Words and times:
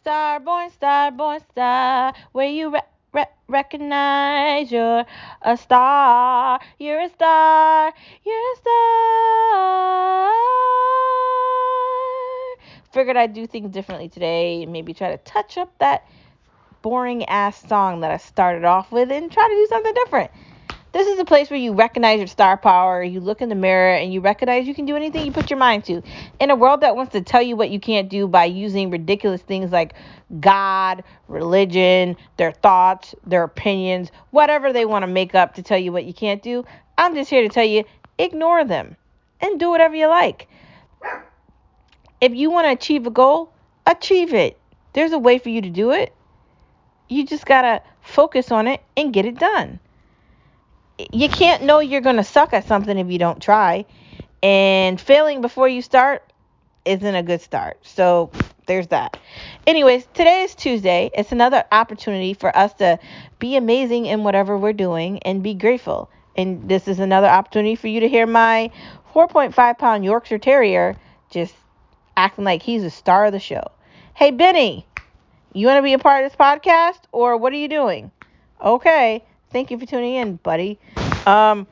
star, 0.00 0.40
born 0.40 0.70
star, 0.70 1.10
born 1.10 1.40
star, 1.50 2.14
where 2.32 2.48
you 2.48 2.72
re- 2.72 2.80
re- 3.12 3.26
recognize 3.48 4.70
you're 4.72 5.04
a 5.42 5.56
star. 5.56 6.60
You're 6.78 7.00
a 7.00 7.08
star. 7.10 7.92
You're 8.24 8.52
a 8.52 8.56
star. 8.56 10.32
Figured 12.92 13.16
I'd 13.16 13.32
do 13.32 13.46
things 13.46 13.70
differently 13.70 14.08
today. 14.08 14.66
Maybe 14.66 14.92
try 14.92 15.10
to 15.10 15.18
touch 15.18 15.56
up 15.56 15.78
that 15.78 16.06
boring 16.82 17.24
ass 17.26 17.66
song 17.68 18.00
that 18.00 18.10
I 18.10 18.16
started 18.18 18.64
off 18.64 18.92
with 18.92 19.10
and 19.10 19.30
try 19.30 19.48
to 19.48 19.54
do 19.54 19.66
something 19.68 19.94
different. 19.94 20.30
This 20.92 21.08
is 21.08 21.18
a 21.18 21.24
place 21.24 21.48
where 21.48 21.58
you 21.58 21.72
recognize 21.72 22.18
your 22.18 22.26
star 22.26 22.58
power, 22.58 23.02
you 23.02 23.20
look 23.20 23.40
in 23.40 23.48
the 23.48 23.54
mirror, 23.54 23.94
and 23.94 24.12
you 24.12 24.20
recognize 24.20 24.68
you 24.68 24.74
can 24.74 24.84
do 24.84 24.94
anything 24.94 25.24
you 25.24 25.32
put 25.32 25.48
your 25.48 25.58
mind 25.58 25.86
to. 25.86 26.02
In 26.38 26.50
a 26.50 26.54
world 26.54 26.82
that 26.82 26.94
wants 26.96 27.12
to 27.12 27.22
tell 27.22 27.40
you 27.40 27.56
what 27.56 27.70
you 27.70 27.80
can't 27.80 28.10
do 28.10 28.28
by 28.28 28.44
using 28.44 28.90
ridiculous 28.90 29.40
things 29.40 29.72
like 29.72 29.94
God, 30.38 31.02
religion, 31.28 32.18
their 32.36 32.52
thoughts, 32.52 33.14
their 33.24 33.42
opinions, 33.42 34.12
whatever 34.32 34.70
they 34.70 34.84
want 34.84 35.02
to 35.02 35.06
make 35.06 35.34
up 35.34 35.54
to 35.54 35.62
tell 35.62 35.78
you 35.78 35.92
what 35.92 36.04
you 36.04 36.12
can't 36.12 36.42
do, 36.42 36.62
I'm 36.98 37.14
just 37.14 37.30
here 37.30 37.40
to 37.42 37.48
tell 37.48 37.64
you 37.64 37.84
ignore 38.18 38.62
them 38.62 38.96
and 39.40 39.58
do 39.58 39.70
whatever 39.70 39.94
you 39.94 40.08
like. 40.08 40.46
If 42.20 42.34
you 42.34 42.50
want 42.50 42.66
to 42.66 42.72
achieve 42.72 43.06
a 43.06 43.10
goal, 43.10 43.50
achieve 43.86 44.34
it. 44.34 44.60
There's 44.92 45.12
a 45.12 45.18
way 45.18 45.38
for 45.38 45.48
you 45.48 45.62
to 45.62 45.70
do 45.70 45.92
it. 45.92 46.14
You 47.08 47.24
just 47.24 47.46
got 47.46 47.62
to 47.62 47.82
focus 48.02 48.52
on 48.52 48.66
it 48.68 48.82
and 48.94 49.14
get 49.14 49.24
it 49.24 49.38
done 49.38 49.80
you 51.12 51.28
can't 51.28 51.62
know 51.64 51.80
you're 51.80 52.00
going 52.00 52.16
to 52.16 52.24
suck 52.24 52.52
at 52.52 52.66
something 52.66 52.96
if 52.98 53.08
you 53.10 53.18
don't 53.18 53.40
try. 53.40 53.84
And 54.42 55.00
failing 55.00 55.40
before 55.40 55.68
you 55.68 55.82
start 55.82 56.32
isn't 56.84 57.14
a 57.14 57.22
good 57.22 57.40
start. 57.40 57.78
So 57.82 58.30
there's 58.66 58.88
that. 58.88 59.18
Anyways, 59.66 60.06
today 60.14 60.42
is 60.42 60.54
Tuesday. 60.54 61.10
It's 61.14 61.32
another 61.32 61.64
opportunity 61.70 62.34
for 62.34 62.56
us 62.56 62.74
to 62.74 62.98
be 63.38 63.56
amazing 63.56 64.06
in 64.06 64.24
whatever 64.24 64.58
we're 64.58 64.72
doing 64.72 65.20
and 65.20 65.42
be 65.42 65.54
grateful. 65.54 66.10
And 66.36 66.68
this 66.68 66.88
is 66.88 66.98
another 66.98 67.28
opportunity 67.28 67.76
for 67.76 67.88
you 67.88 68.00
to 68.00 68.08
hear 68.08 68.26
my 68.26 68.70
4.5 69.14 69.78
pound 69.78 70.04
Yorkshire 70.04 70.38
Terrier 70.38 70.96
just 71.30 71.54
acting 72.16 72.44
like 72.44 72.62
he's 72.62 72.82
a 72.82 72.90
star 72.90 73.26
of 73.26 73.32
the 73.32 73.40
show. 73.40 73.62
Hey, 74.14 74.30
Benny, 74.30 74.86
you 75.52 75.66
want 75.66 75.78
to 75.78 75.82
be 75.82 75.92
a 75.92 75.98
part 75.98 76.24
of 76.24 76.30
this 76.30 76.36
podcast 76.36 77.00
or 77.12 77.36
what 77.36 77.52
are 77.52 77.56
you 77.56 77.68
doing? 77.68 78.10
Okay. 78.62 79.24
Thank 79.52 79.70
you 79.70 79.78
for 79.78 79.84
tuning 79.84 80.14
in, 80.14 80.36
buddy. 80.36 80.78
Um, 81.26 81.66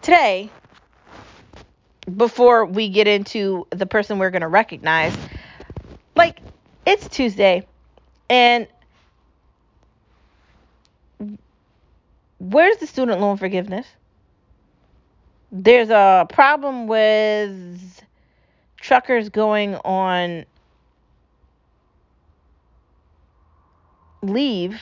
today, 0.00 0.50
before 2.16 2.64
we 2.64 2.88
get 2.88 3.06
into 3.06 3.68
the 3.70 3.86
person 3.86 4.18
we're 4.18 4.30
going 4.30 4.42
to 4.42 4.48
recognize, 4.48 5.16
like, 6.16 6.40
it's 6.84 7.08
Tuesday, 7.08 7.64
and 8.28 8.66
where's 12.40 12.76
the 12.78 12.88
student 12.88 13.20
loan 13.20 13.36
forgiveness? 13.36 13.86
There's 15.52 15.90
a 15.90 16.26
problem 16.28 16.88
with 16.88 18.02
truckers 18.80 19.28
going 19.28 19.76
on 19.76 20.44
leave 24.22 24.80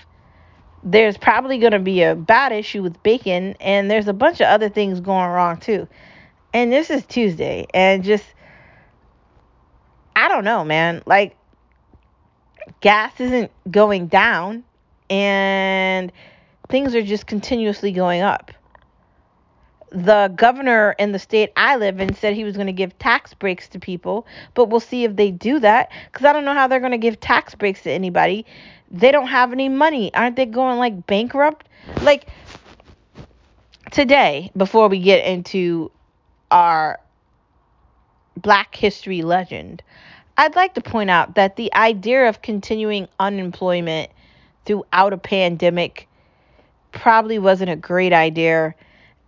there's 0.82 1.18
probably 1.18 1.58
going 1.58 1.72
to 1.72 1.78
be 1.78 2.02
a 2.02 2.14
bad 2.14 2.52
issue 2.52 2.82
with 2.82 3.02
bacon 3.02 3.54
and 3.60 3.90
there's 3.90 4.08
a 4.08 4.12
bunch 4.12 4.40
of 4.40 4.46
other 4.46 4.68
things 4.68 5.00
going 5.00 5.28
wrong 5.28 5.58
too. 5.58 5.86
And 6.52 6.72
this 6.72 6.90
is 6.90 7.04
tuesday 7.06 7.66
and 7.72 8.02
just 8.02 8.24
i 10.16 10.28
don't 10.28 10.44
know 10.44 10.64
man. 10.64 11.02
Like 11.06 11.36
gas 12.80 13.20
isn't 13.20 13.50
going 13.70 14.06
down 14.06 14.64
and 15.08 16.12
things 16.68 16.94
are 16.94 17.02
just 17.02 17.26
continuously 17.26 17.92
going 17.92 18.22
up 18.22 18.52
the 19.90 20.32
governor 20.36 20.94
in 20.98 21.12
the 21.12 21.18
state 21.18 21.52
I 21.56 21.76
live 21.76 22.00
in 22.00 22.14
said 22.14 22.34
he 22.34 22.44
was 22.44 22.54
going 22.54 22.68
to 22.68 22.72
give 22.72 22.96
tax 22.98 23.34
breaks 23.34 23.68
to 23.68 23.78
people, 23.78 24.26
but 24.54 24.66
we'll 24.66 24.80
see 24.80 25.04
if 25.04 25.16
they 25.16 25.30
do 25.30 25.58
that 25.60 25.90
because 26.10 26.24
I 26.24 26.32
don't 26.32 26.44
know 26.44 26.54
how 26.54 26.68
they're 26.68 26.80
going 26.80 26.92
to 26.92 26.98
give 26.98 27.18
tax 27.20 27.54
breaks 27.54 27.82
to 27.82 27.90
anybody 27.90 28.46
they 28.90 29.12
don't 29.12 29.28
have 29.28 29.52
any 29.52 29.68
money. 29.68 30.12
Aren't 30.14 30.36
they 30.36 30.46
going 30.46 30.78
like 30.78 31.06
bankrupt? 31.06 31.68
Like 32.02 32.26
today, 33.90 34.50
before 34.56 34.88
we 34.88 34.98
get 34.98 35.24
into 35.24 35.90
our 36.50 36.98
Black 38.36 38.74
History 38.74 39.22
legend, 39.22 39.82
I'd 40.36 40.56
like 40.56 40.74
to 40.74 40.80
point 40.80 41.10
out 41.10 41.34
that 41.36 41.56
the 41.56 41.72
idea 41.74 42.28
of 42.28 42.42
continuing 42.42 43.08
unemployment 43.18 44.10
throughout 44.64 45.12
a 45.12 45.18
pandemic 45.18 46.08
probably 46.92 47.38
wasn't 47.38 47.70
a 47.70 47.76
great 47.76 48.12
idea. 48.12 48.74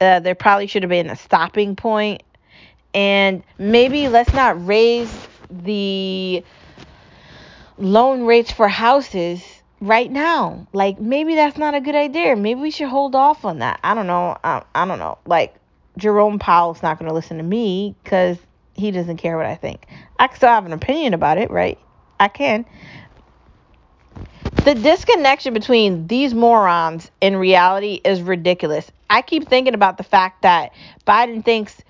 Uh, 0.02 0.18
there 0.18 0.34
probably 0.34 0.66
should 0.66 0.82
have 0.82 0.90
been 0.90 1.08
a 1.08 1.16
stopping. 1.16 1.78
And 2.92 3.42
maybe 3.56 4.08
let's 4.08 4.34
not 4.34 4.66
raise 4.66 5.28
the 5.48 6.44
loan 7.78 8.24
rates 8.24 8.50
for 8.50 8.68
houses 8.68 9.42
right 9.80 10.10
now. 10.10 10.66
Like 10.72 11.00
maybe 11.00 11.36
that's 11.36 11.56
not 11.56 11.74
a 11.74 11.80
good 11.80 11.94
idea. 11.94 12.34
Maybe 12.36 12.60
we 12.60 12.70
should 12.70 12.88
hold 12.88 13.14
off 13.14 13.44
on 13.44 13.60
that. 13.60 13.78
I 13.84 13.94
don't 13.94 14.06
know. 14.06 14.36
I, 14.42 14.62
I 14.74 14.86
don't 14.86 14.98
know. 14.98 15.18
Like 15.24 15.54
Jerome 15.96 16.38
Powell's 16.38 16.82
not 16.82 16.98
going 16.98 17.08
to 17.08 17.14
listen 17.14 17.36
to 17.36 17.42
me 17.44 17.94
because 18.02 18.38
he 18.74 18.90
doesn't 18.90 19.18
care 19.18 19.36
what 19.36 19.46
I 19.46 19.54
think. 19.54 19.86
I 20.18 20.32
still 20.34 20.48
have 20.48 20.66
an 20.66 20.72
opinion 20.72 21.14
about 21.14 21.38
it, 21.38 21.50
right? 21.50 21.78
I 22.18 22.28
can. 22.28 22.64
The 24.64 24.76
disconnection 24.76 25.54
between 25.54 26.06
these 26.06 26.34
morons 26.34 27.10
in 27.20 27.34
reality 27.34 28.00
is 28.04 28.22
ridiculous. 28.22 28.88
I 29.10 29.20
keep 29.20 29.48
thinking 29.48 29.74
about 29.74 29.96
the 29.96 30.04
fact 30.04 30.42
that 30.42 30.70
Biden 31.04 31.44
thinks 31.44 31.82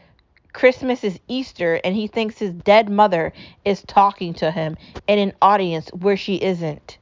Christmas 0.54 1.04
is 1.04 1.20
Easter 1.28 1.78
and 1.84 1.94
he 1.94 2.06
thinks 2.06 2.38
his 2.38 2.54
dead 2.54 2.88
mother 2.88 3.34
is 3.66 3.82
talking 3.82 4.32
to 4.34 4.50
him 4.50 4.78
in 5.06 5.18
an 5.18 5.34
audience 5.42 5.90
where 5.90 6.16
she 6.16 6.36
isn't. 6.36 6.96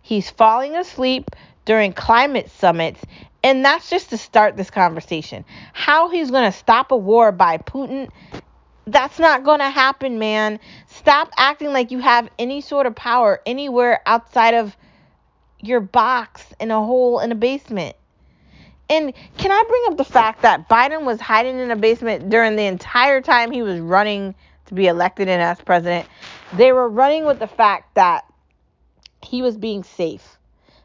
He's 0.00 0.30
falling 0.30 0.76
asleep 0.76 1.30
during 1.64 1.92
climate 1.92 2.48
summits. 2.48 3.00
And 3.42 3.64
that's 3.64 3.90
just 3.90 4.10
to 4.10 4.16
start 4.16 4.56
this 4.56 4.70
conversation. 4.70 5.44
How 5.72 6.08
he's 6.08 6.30
going 6.30 6.50
to 6.50 6.56
stop 6.56 6.92
a 6.92 6.96
war 6.96 7.32
by 7.32 7.58
Putin, 7.58 8.10
that's 8.86 9.18
not 9.18 9.42
going 9.42 9.58
to 9.58 9.70
happen, 9.70 10.20
man. 10.20 10.60
Stop 10.86 11.30
acting 11.36 11.72
like 11.72 11.90
you 11.90 11.98
have 11.98 12.28
any 12.38 12.60
sort 12.60 12.86
of 12.86 12.94
power 12.94 13.40
anywhere 13.44 14.02
outside 14.06 14.54
of 14.54 14.76
your 15.60 15.80
box 15.80 16.44
in 16.58 16.70
a 16.70 16.84
hole 16.84 17.20
in 17.20 17.32
a 17.32 17.34
basement. 17.34 17.96
And 18.88 19.12
can 19.38 19.52
I 19.52 19.64
bring 19.68 19.82
up 19.86 19.96
the 19.96 20.12
fact 20.12 20.42
that 20.42 20.68
Biden 20.68 21.04
was 21.04 21.20
hiding 21.20 21.60
in 21.60 21.70
a 21.70 21.76
basement 21.76 22.28
during 22.28 22.56
the 22.56 22.64
entire 22.64 23.20
time 23.20 23.52
he 23.52 23.62
was 23.62 23.78
running 23.78 24.34
to 24.66 24.74
be 24.74 24.88
elected 24.88 25.28
and 25.28 25.40
as 25.40 25.60
president? 25.60 26.08
They 26.54 26.72
were 26.72 26.88
running 26.88 27.24
with 27.24 27.38
the 27.38 27.46
fact 27.46 27.94
that 27.94 28.24
he 29.22 29.42
was 29.42 29.56
being 29.56 29.84
safe 29.84 30.38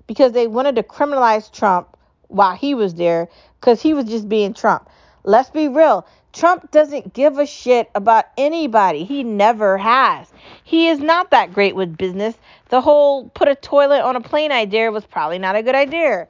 because 0.08 0.34
they 0.34 0.46
wanted 0.46 0.76
to 0.76 0.84
criminalize 0.84 1.52
Trump 1.52 1.98
while 2.28 2.56
he 2.56 2.76
was 2.76 2.94
there 2.94 3.30
because 3.60 3.82
he 3.82 3.94
was 3.94 4.06
just 4.06 4.30
being 4.30 4.54
Trump. 4.54 4.88
Let's 5.24 5.50
be 5.50 5.68
real. 5.68 6.06
Trump 6.36 6.70
doesn't 6.72 7.14
give 7.14 7.40
a 7.40 7.48
shit 7.48 7.90
about 7.96 8.26
anybody. 8.38 9.06
He 9.06 9.24
never 9.24 9.78
has. 9.78 10.28
He 10.64 10.90
is 10.90 11.00
not 11.00 11.32
that 11.32 11.54
great 11.54 11.76
with 11.76 11.98
business. 11.98 12.36
The 12.70 12.82
whole 12.82 13.30
put 13.30 13.48
a 13.48 13.56
toilet 13.56 14.02
on 14.02 14.16
a 14.16 14.22
plane 14.22 14.52
idea 14.52 14.92
was 14.92 15.06
probably 15.06 15.40
not 15.40 15.56
a 15.56 15.64
good 15.64 15.76
idea. 15.76 16.28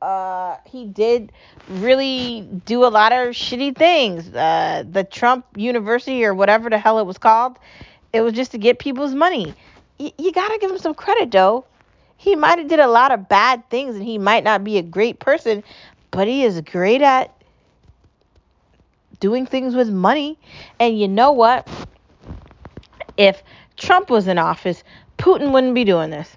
Uh, 0.00 0.56
he 0.64 0.86
did 0.86 1.32
really 1.68 2.48
do 2.64 2.84
a 2.84 2.88
lot 2.88 3.12
of 3.12 3.34
shitty 3.34 3.76
things. 3.76 4.34
Uh, 4.34 4.84
the 4.90 5.04
Trump 5.04 5.44
University 5.56 6.24
or 6.24 6.32
whatever 6.32 6.70
the 6.70 6.78
hell 6.78 6.98
it 6.98 7.04
was 7.04 7.18
called, 7.18 7.58
it 8.14 8.22
was 8.22 8.32
just 8.32 8.52
to 8.52 8.58
get 8.58 8.78
people's 8.78 9.14
money 9.14 9.54
y- 10.00 10.12
you 10.18 10.32
gotta 10.32 10.58
give 10.58 10.70
him 10.70 10.78
some 10.78 10.94
credit, 10.94 11.30
though. 11.30 11.64
He 12.16 12.34
might 12.34 12.58
have 12.58 12.68
did 12.68 12.80
a 12.80 12.88
lot 12.88 13.12
of 13.12 13.28
bad 13.28 13.68
things, 13.70 13.96
and 13.96 14.04
he 14.04 14.18
might 14.18 14.44
not 14.44 14.64
be 14.64 14.78
a 14.78 14.82
great 14.82 15.20
person, 15.20 15.62
but 16.10 16.26
he 16.26 16.44
is 16.44 16.60
great 16.62 17.02
at 17.02 17.34
doing 19.20 19.46
things 19.46 19.74
with 19.74 19.88
money. 19.90 20.38
And 20.78 20.98
you 20.98 21.06
know 21.06 21.32
what? 21.32 21.68
If 23.16 23.42
Trump 23.76 24.10
was 24.10 24.26
in 24.26 24.38
office, 24.38 24.82
Putin 25.18 25.52
wouldn't 25.52 25.74
be 25.74 25.84
doing 25.84 26.10
this. 26.10 26.36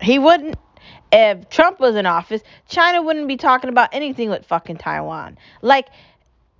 He 0.00 0.18
wouldn't. 0.18 0.56
If 1.12 1.48
Trump 1.48 1.78
was 1.78 1.94
in 1.94 2.06
office, 2.06 2.42
China 2.68 3.00
wouldn't 3.00 3.28
be 3.28 3.36
talking 3.36 3.70
about 3.70 3.90
anything 3.92 4.30
with 4.30 4.44
fucking 4.44 4.78
Taiwan. 4.78 5.38
Like, 5.62 5.88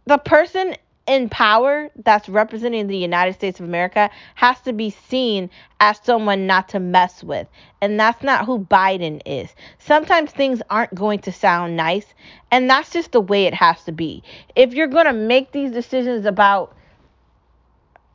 the 0.06 0.18
person 0.18 0.76
in 1.06 1.28
power 1.28 1.90
that's 2.04 2.28
representing 2.28 2.86
the 2.86 2.96
United 2.96 3.34
States 3.34 3.60
of 3.60 3.66
America 3.66 4.10
has 4.36 4.60
to 4.62 4.72
be 4.72 4.90
seen 4.90 5.50
as 5.80 5.98
someone 6.02 6.46
not 6.46 6.68
to 6.70 6.80
mess 6.80 7.22
with. 7.22 7.46
And 7.82 8.00
that's 8.00 8.22
not 8.22 8.46
who 8.46 8.60
Biden 8.60 9.20
is. 9.26 9.54
Sometimes 9.78 10.30
things 10.30 10.62
aren't 10.70 10.94
going 10.94 11.18
to 11.20 11.32
sound 11.32 11.76
nice, 11.76 12.06
and 12.50 12.70
that's 12.70 12.90
just 12.90 13.12
the 13.12 13.20
way 13.20 13.44
it 13.44 13.54
has 13.54 13.84
to 13.84 13.92
be. 13.92 14.22
If 14.56 14.72
you're 14.72 14.86
going 14.86 15.06
to 15.06 15.12
make 15.12 15.52
these 15.52 15.72
decisions 15.72 16.24
about 16.24 16.74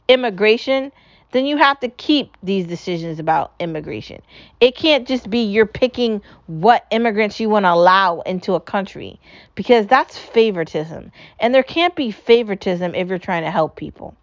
immigration, 0.07 0.91
then 1.31 1.45
you 1.45 1.57
have 1.57 1.79
to 1.79 1.89
keep 1.89 2.35
these 2.41 2.65
decisions 2.65 3.19
about 3.19 3.53
immigration. 3.59 4.21
It 4.59 4.75
can't 4.75 5.07
just 5.07 5.29
be 5.29 5.39
you're 5.39 5.65
picking 5.65 6.21
what 6.47 6.85
immigrants 6.89 7.39
you 7.39 7.49
want 7.49 7.65
to 7.65 7.73
allow 7.73 8.21
into 8.21 8.55
a 8.55 8.59
country 8.59 9.19
because 9.55 9.85
that's 9.85 10.17
favoritism. 10.17 11.11
And 11.39 11.53
there 11.53 11.63
can't 11.63 11.95
be 11.95 12.11
favoritism 12.11 12.95
if 12.95 13.07
you're 13.09 13.19
trying 13.19 13.43
to 13.43 13.51
help 13.51 13.75
people. 13.75 14.15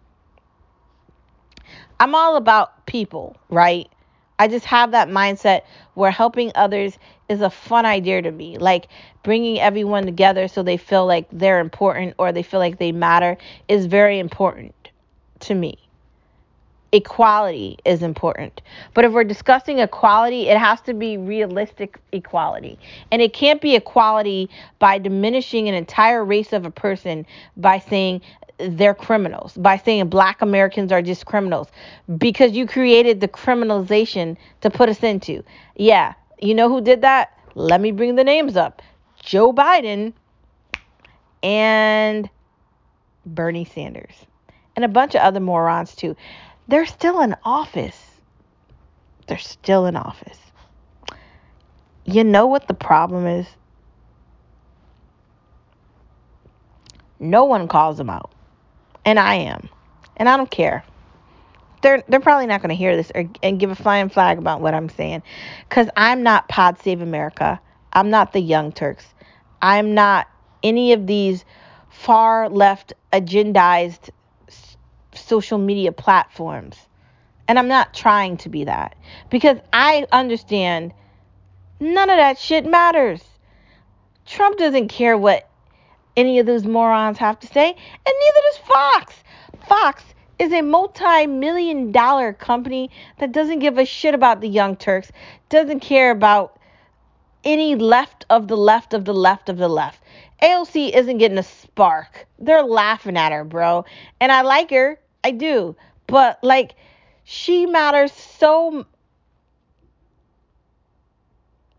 I'm 1.99 2.13
all 2.13 2.35
about 2.35 2.85
people, 2.85 3.37
right? 3.49 3.89
I 4.39 4.47
just 4.47 4.65
have 4.65 4.91
that 4.91 5.07
mindset 5.07 5.61
where 5.95 6.11
helping 6.11 6.51
others 6.55 6.99
is 7.27 7.41
a 7.41 7.49
fun 7.49 7.85
idea 7.85 8.21
to 8.21 8.31
me. 8.31 8.57
Like 8.57 8.89
bringing 9.23 9.59
everyone 9.59 10.05
together 10.05 10.47
so 10.47 10.61
they 10.61 10.77
feel 10.77 11.05
like 11.05 11.27
they're 11.31 11.59
important 11.59 12.15
or 12.17 12.31
they 12.31 12.43
feel 12.43 12.59
like 12.59 12.77
they 12.77 12.91
matter 12.91 13.37
is 13.67 13.85
very 13.85 14.19
important 14.19 14.73
to 15.39 15.55
me 15.55 15.86
equality 16.91 17.77
is 17.85 18.01
important. 18.01 18.61
But 18.93 19.05
if 19.05 19.11
we're 19.11 19.23
discussing 19.23 19.79
equality, 19.79 20.47
it 20.47 20.57
has 20.57 20.81
to 20.81 20.93
be 20.93 21.17
realistic 21.17 21.99
equality. 22.11 22.79
And 23.11 23.21
it 23.21 23.33
can't 23.33 23.61
be 23.61 23.75
equality 23.75 24.49
by 24.79 24.97
diminishing 24.97 25.67
an 25.67 25.75
entire 25.75 26.23
race 26.23 26.53
of 26.53 26.65
a 26.65 26.71
person 26.71 27.25
by 27.57 27.79
saying 27.79 28.21
they're 28.59 28.95
criminals, 28.95 29.53
by 29.53 29.77
saying 29.77 30.09
black 30.09 30.41
Americans 30.41 30.91
are 30.91 31.01
just 31.01 31.25
criminals, 31.25 31.67
because 32.17 32.53
you 32.53 32.65
created 32.65 33.21
the 33.21 33.27
criminalization 33.27 34.35
to 34.61 34.69
put 34.69 34.89
us 34.89 35.03
into. 35.03 35.43
Yeah, 35.75 36.13
you 36.39 36.55
know 36.55 36.69
who 36.69 36.81
did 36.81 37.01
that? 37.01 37.37
Let 37.53 37.81
me 37.81 37.91
bring 37.91 38.15
the 38.15 38.23
names 38.23 38.55
up 38.55 38.81
Joe 39.19 39.53
Biden 39.53 40.13
and 41.43 42.29
Bernie 43.25 43.65
Sanders, 43.65 44.25
and 44.75 44.83
a 44.83 44.87
bunch 44.87 45.13
of 45.13 45.21
other 45.21 45.39
morons 45.39 45.95
too. 45.95 46.15
They're 46.67 46.85
still 46.85 47.21
in 47.21 47.35
office. 47.43 47.97
They're 49.27 49.37
still 49.37 49.85
in 49.85 49.95
office. 49.95 50.39
You 52.05 52.23
know 52.23 52.47
what 52.47 52.67
the 52.67 52.73
problem 52.73 53.25
is? 53.25 53.47
No 57.19 57.45
one 57.45 57.67
calls 57.67 57.97
them 57.97 58.09
out. 58.09 58.31
And 59.05 59.19
I 59.19 59.35
am. 59.35 59.69
And 60.17 60.27
I 60.27 60.37
don't 60.37 60.51
care. 60.51 60.83
They're 61.81 62.03
they're 62.07 62.19
probably 62.19 62.47
not 62.47 62.61
going 62.61 62.69
to 62.69 62.75
hear 62.75 62.95
this 62.95 63.11
or, 63.13 63.25
and 63.43 63.59
give 63.59 63.69
a 63.69 63.75
flying 63.75 64.09
flag 64.09 64.37
about 64.37 64.61
what 64.61 64.73
I'm 64.73 64.89
saying 64.89 65.21
cuz 65.69 65.87
I'm 65.95 66.23
not 66.23 66.47
Pod 66.49 66.79
Save 66.79 67.01
America. 67.01 67.59
I'm 67.93 68.09
not 68.09 68.33
the 68.33 68.39
Young 68.39 68.71
Turks. 68.71 69.05
I'm 69.61 69.93
not 69.93 70.27
any 70.63 70.93
of 70.93 71.07
these 71.07 71.45
far 71.89 72.49
left 72.49 72.93
agendized 73.13 74.09
social 75.27 75.57
media 75.57 75.91
platforms. 75.91 76.75
And 77.47 77.57
I'm 77.57 77.67
not 77.67 77.93
trying 77.93 78.37
to 78.37 78.49
be 78.49 78.65
that 78.65 78.95
because 79.29 79.57
I 79.71 80.05
understand 80.11 80.93
none 81.79 82.09
of 82.09 82.17
that 82.17 82.37
shit 82.37 82.65
matters. 82.65 83.21
Trump 84.25 84.57
doesn't 84.57 84.89
care 84.89 85.17
what 85.17 85.49
any 86.17 86.39
of 86.39 86.45
those 86.45 86.65
morons 86.65 87.17
have 87.19 87.39
to 87.39 87.47
say, 87.47 87.69
and 87.69 87.75
neither 88.05 88.39
does 88.51 88.57
Fox. 88.57 89.13
Fox 89.67 90.03
is 90.39 90.51
a 90.51 90.61
multi 90.61 91.27
million 91.27 91.91
dollar 91.91 92.33
company 92.33 92.89
that 93.19 93.31
doesn't 93.31 93.59
give 93.59 93.77
a 93.77 93.85
shit 93.85 94.13
about 94.13 94.41
the 94.41 94.49
Young 94.49 94.75
Turks, 94.75 95.11
doesn't 95.49 95.79
care 95.79 96.11
about 96.11 96.59
any 97.43 97.75
left 97.75 98.25
of 98.29 98.47
the 98.47 98.57
left 98.57 98.93
of 98.93 99.05
the 99.05 99.13
left 99.13 99.47
of 99.47 99.57
the 99.57 99.69
left. 99.69 100.01
AOC 100.41 100.93
isn't 100.93 101.17
getting 101.17 101.37
a 101.37 101.43
spark. 101.43 102.27
They're 102.37 102.63
laughing 102.63 103.17
at 103.17 103.31
her, 103.31 103.43
bro. 103.43 103.85
And 104.19 104.31
I 104.31 104.41
like 104.41 104.69
her. 104.71 104.99
I 105.27 105.31
do. 105.31 105.75
But 106.07 106.41
like 106.41 106.75
she 107.25 107.65
matters 107.65 108.13
so 108.13 108.85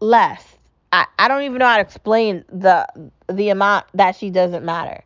less. 0.00 0.44
I, 0.92 1.06
I 1.18 1.28
don't 1.28 1.42
even 1.44 1.58
know 1.58 1.66
how 1.66 1.76
to 1.76 1.82
explain 1.82 2.44
the 2.50 2.86
the 3.26 3.48
amount 3.48 3.86
that 3.94 4.16
she 4.16 4.28
doesn't 4.28 4.66
matter. 4.66 5.02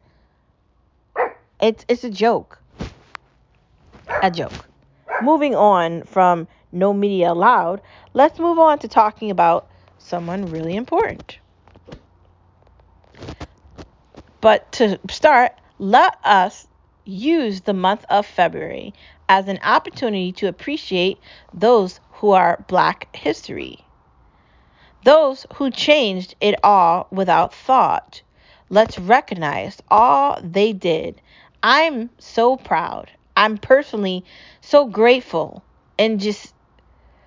It's 1.61 1.85
it's 1.87 2.03
a 2.03 2.11
joke. 2.11 2.59
A 4.23 4.31
joke. 4.31 4.67
Moving 5.23 5.55
on 5.55 6.03
from 6.03 6.49
no 6.73 6.93
media 6.93 7.31
allowed, 7.31 7.81
let's 8.12 8.41
move 8.41 8.59
on 8.59 8.81
to 8.81 8.88
talking 8.88 9.31
about 9.31 9.69
someone 9.99 10.50
really 10.50 10.75
important. 10.75 11.38
But 14.41 14.73
to 14.73 14.99
start, 15.09 15.53
let 15.79 16.17
us 16.25 16.67
use 17.04 17.62
the 17.62 17.75
month 17.75 18.04
of 18.08 18.26
February 18.26 18.94
as 19.28 19.49
an 19.49 19.58
opportunity 19.62 20.32
to 20.32 20.49
appreciate 20.49 21.19
those 21.52 22.00
who 22.12 22.31
are 22.31 22.64
Black 22.69 23.14
history, 23.14 23.84
those 25.04 25.46
who 25.54 25.70
changed 25.70 26.34
it 26.40 26.54
all 26.62 27.08
without 27.10 27.54
thought. 27.54 28.22
Let's 28.69 28.99
recognize 28.99 29.82
all 29.90 30.38
they 30.43 30.72
did. 30.72 31.20
I'm 31.62 32.10
so 32.19 32.56
proud. 32.56 33.10
I'm 33.37 33.58
personally 33.58 34.25
so 34.60 34.87
grateful 34.87 35.62
and 35.99 36.20
just 36.20 36.54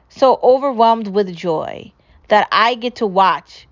so 0.10 0.40
overwhelmed 0.42 1.08
with 1.08 1.36
joy 1.36 1.92
that 2.30 2.48
I 2.52 2.76
get 2.76 2.96
to 2.98 3.08
watch 3.08 3.68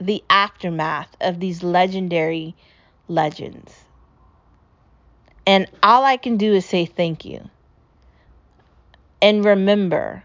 the 0.00 0.22
aftermath 0.28 1.16
of 1.20 1.40
these 1.40 1.62
legendary 1.62 2.54
legends. 3.08 3.72
And 5.46 5.70
all 5.82 6.04
I 6.04 6.16
can 6.16 6.36
do 6.36 6.52
is 6.54 6.66
say 6.66 6.86
thank 6.86 7.24
you. 7.24 7.48
And 9.22 9.44
remember 9.44 10.24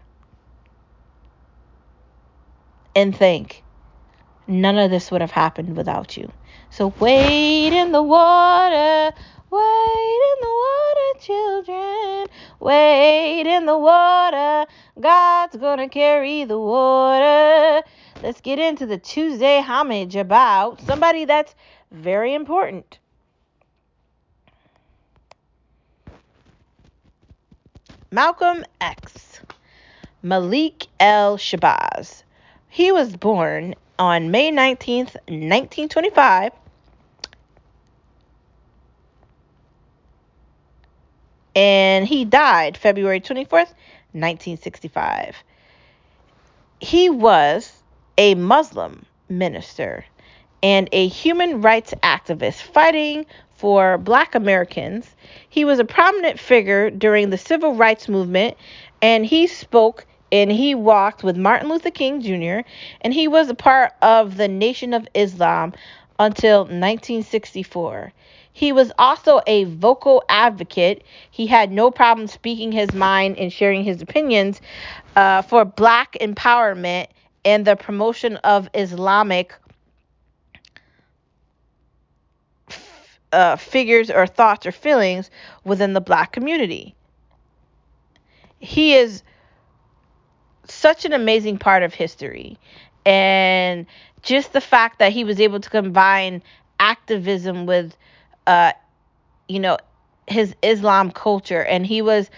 and 2.94 3.16
think 3.16 3.62
none 4.46 4.78
of 4.78 4.90
this 4.90 5.10
would 5.10 5.20
have 5.20 5.30
happened 5.30 5.76
without 5.76 6.16
you. 6.16 6.30
So 6.70 6.94
wait 6.98 7.72
in 7.72 7.92
the 7.92 8.02
water, 8.02 9.16
wait 9.50 10.20
in 10.30 10.38
the 10.40 10.54
water, 10.64 11.18
children. 11.20 12.26
wait 12.60 13.46
in 13.46 13.66
the 13.66 13.78
water. 13.78 14.66
God's 15.00 15.56
gonna 15.56 15.88
carry 15.88 16.44
the 16.44 16.58
water. 16.58 17.82
Let's 18.22 18.40
get 18.40 18.58
into 18.58 18.86
the 18.86 18.98
Tuesday 18.98 19.60
homage 19.60 20.16
about 20.16 20.80
somebody 20.80 21.24
that's 21.24 21.54
very 21.92 22.34
important. 22.34 22.98
Malcolm 28.10 28.64
X, 28.80 29.40
Malik 30.22 30.86
El 30.98 31.36
Shabazz. 31.36 32.24
He 32.68 32.92
was 32.92 33.16
born 33.16 33.74
on 33.98 34.30
May 34.30 34.50
19th, 34.50 35.14
1925. 35.28 36.52
And 41.54 42.06
he 42.06 42.24
died 42.24 42.76
February 42.78 43.20
24th, 43.20 43.74
1965. 44.12 45.36
He 46.80 47.10
was 47.10 47.82
a 48.16 48.34
Muslim 48.34 49.04
minister 49.28 50.04
and 50.62 50.88
a 50.92 51.08
human 51.08 51.60
rights 51.60 51.94
activist 52.02 52.62
fighting 52.62 53.26
for 53.56 53.98
black 53.98 54.34
Americans. 54.34 55.14
He 55.48 55.64
was 55.64 55.78
a 55.78 55.84
prominent 55.84 56.38
figure 56.38 56.90
during 56.90 57.30
the 57.30 57.38
civil 57.38 57.74
rights 57.74 58.08
movement 58.08 58.56
and 59.00 59.26
he 59.26 59.46
spoke 59.46 60.06
and 60.30 60.50
he 60.50 60.74
walked 60.74 61.22
with 61.22 61.36
Martin 61.36 61.68
Luther 61.68 61.90
King 61.90 62.20
Jr. 62.20 62.66
and 63.02 63.12
he 63.12 63.28
was 63.28 63.48
a 63.48 63.54
part 63.54 63.92
of 64.00 64.36
the 64.36 64.48
Nation 64.48 64.94
of 64.94 65.06
Islam 65.14 65.74
until 66.18 66.60
1964. 66.60 68.12
He 68.52 68.72
was 68.72 68.92
also 68.98 69.40
a 69.46 69.64
vocal 69.64 70.22
advocate. 70.28 71.04
He 71.30 71.46
had 71.46 71.72
no 71.72 71.90
problem 71.90 72.26
speaking 72.26 72.72
his 72.72 72.92
mind 72.92 73.38
and 73.38 73.52
sharing 73.52 73.84
his 73.84 74.02
opinions 74.02 74.60
uh, 75.16 75.42
for 75.42 75.64
black 75.64 76.16
empowerment 76.20 77.08
and 77.44 77.64
the 77.64 77.76
promotion 77.76 78.36
of 78.36 78.68
Islamic 78.74 79.54
uh, 83.32 83.56
figures 83.56 84.10
or 84.10 84.26
thoughts 84.26 84.66
or 84.66 84.72
feelings 84.72 85.30
within 85.64 85.92
the 85.92 86.00
black 86.00 86.32
community. 86.32 86.94
He 88.60 88.94
is 88.94 89.22
such 90.68 91.04
an 91.04 91.12
amazing 91.12 91.58
part 91.58 91.82
of 91.82 91.94
history. 91.94 92.58
And 93.04 93.86
just 94.22 94.52
the 94.52 94.60
fact 94.60 95.00
that 95.00 95.12
he 95.12 95.24
was 95.24 95.40
able 95.40 95.60
to 95.60 95.70
combine 95.70 96.42
activism 96.78 97.66
with, 97.66 97.96
uh, 98.46 98.72
you 99.48 99.58
know, 99.58 99.78
his 100.28 100.54
Islam 100.62 101.10
culture, 101.10 101.64
and 101.64 101.84
he 101.84 102.00
was 102.00 102.30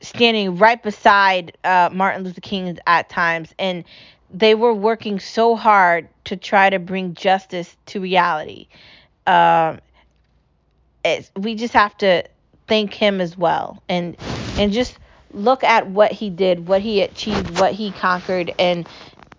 standing 0.00 0.56
right 0.56 0.82
beside 0.82 1.56
uh, 1.62 1.90
Martin 1.92 2.24
Luther 2.24 2.40
King 2.40 2.78
at 2.86 3.08
times, 3.08 3.54
and 3.58 3.84
they 4.32 4.54
were 4.54 4.74
working 4.74 5.20
so 5.20 5.54
hard 5.54 6.08
to 6.24 6.36
try 6.36 6.70
to 6.70 6.78
bring 6.78 7.14
justice 7.14 7.76
to 7.86 8.00
reality. 8.00 8.66
Um, 9.26 9.80
it's, 11.04 11.30
we 11.36 11.54
just 11.54 11.74
have 11.74 11.96
to 11.98 12.24
thank 12.66 12.94
him 12.94 13.20
as 13.20 13.36
well 13.36 13.82
and 13.88 14.16
and 14.58 14.72
just 14.72 14.96
look 15.32 15.64
at 15.64 15.88
what 15.88 16.12
he 16.12 16.30
did, 16.30 16.68
what 16.68 16.80
he 16.80 17.02
achieved, 17.02 17.58
what 17.58 17.72
he 17.72 17.90
conquered 17.92 18.52
and 18.58 18.88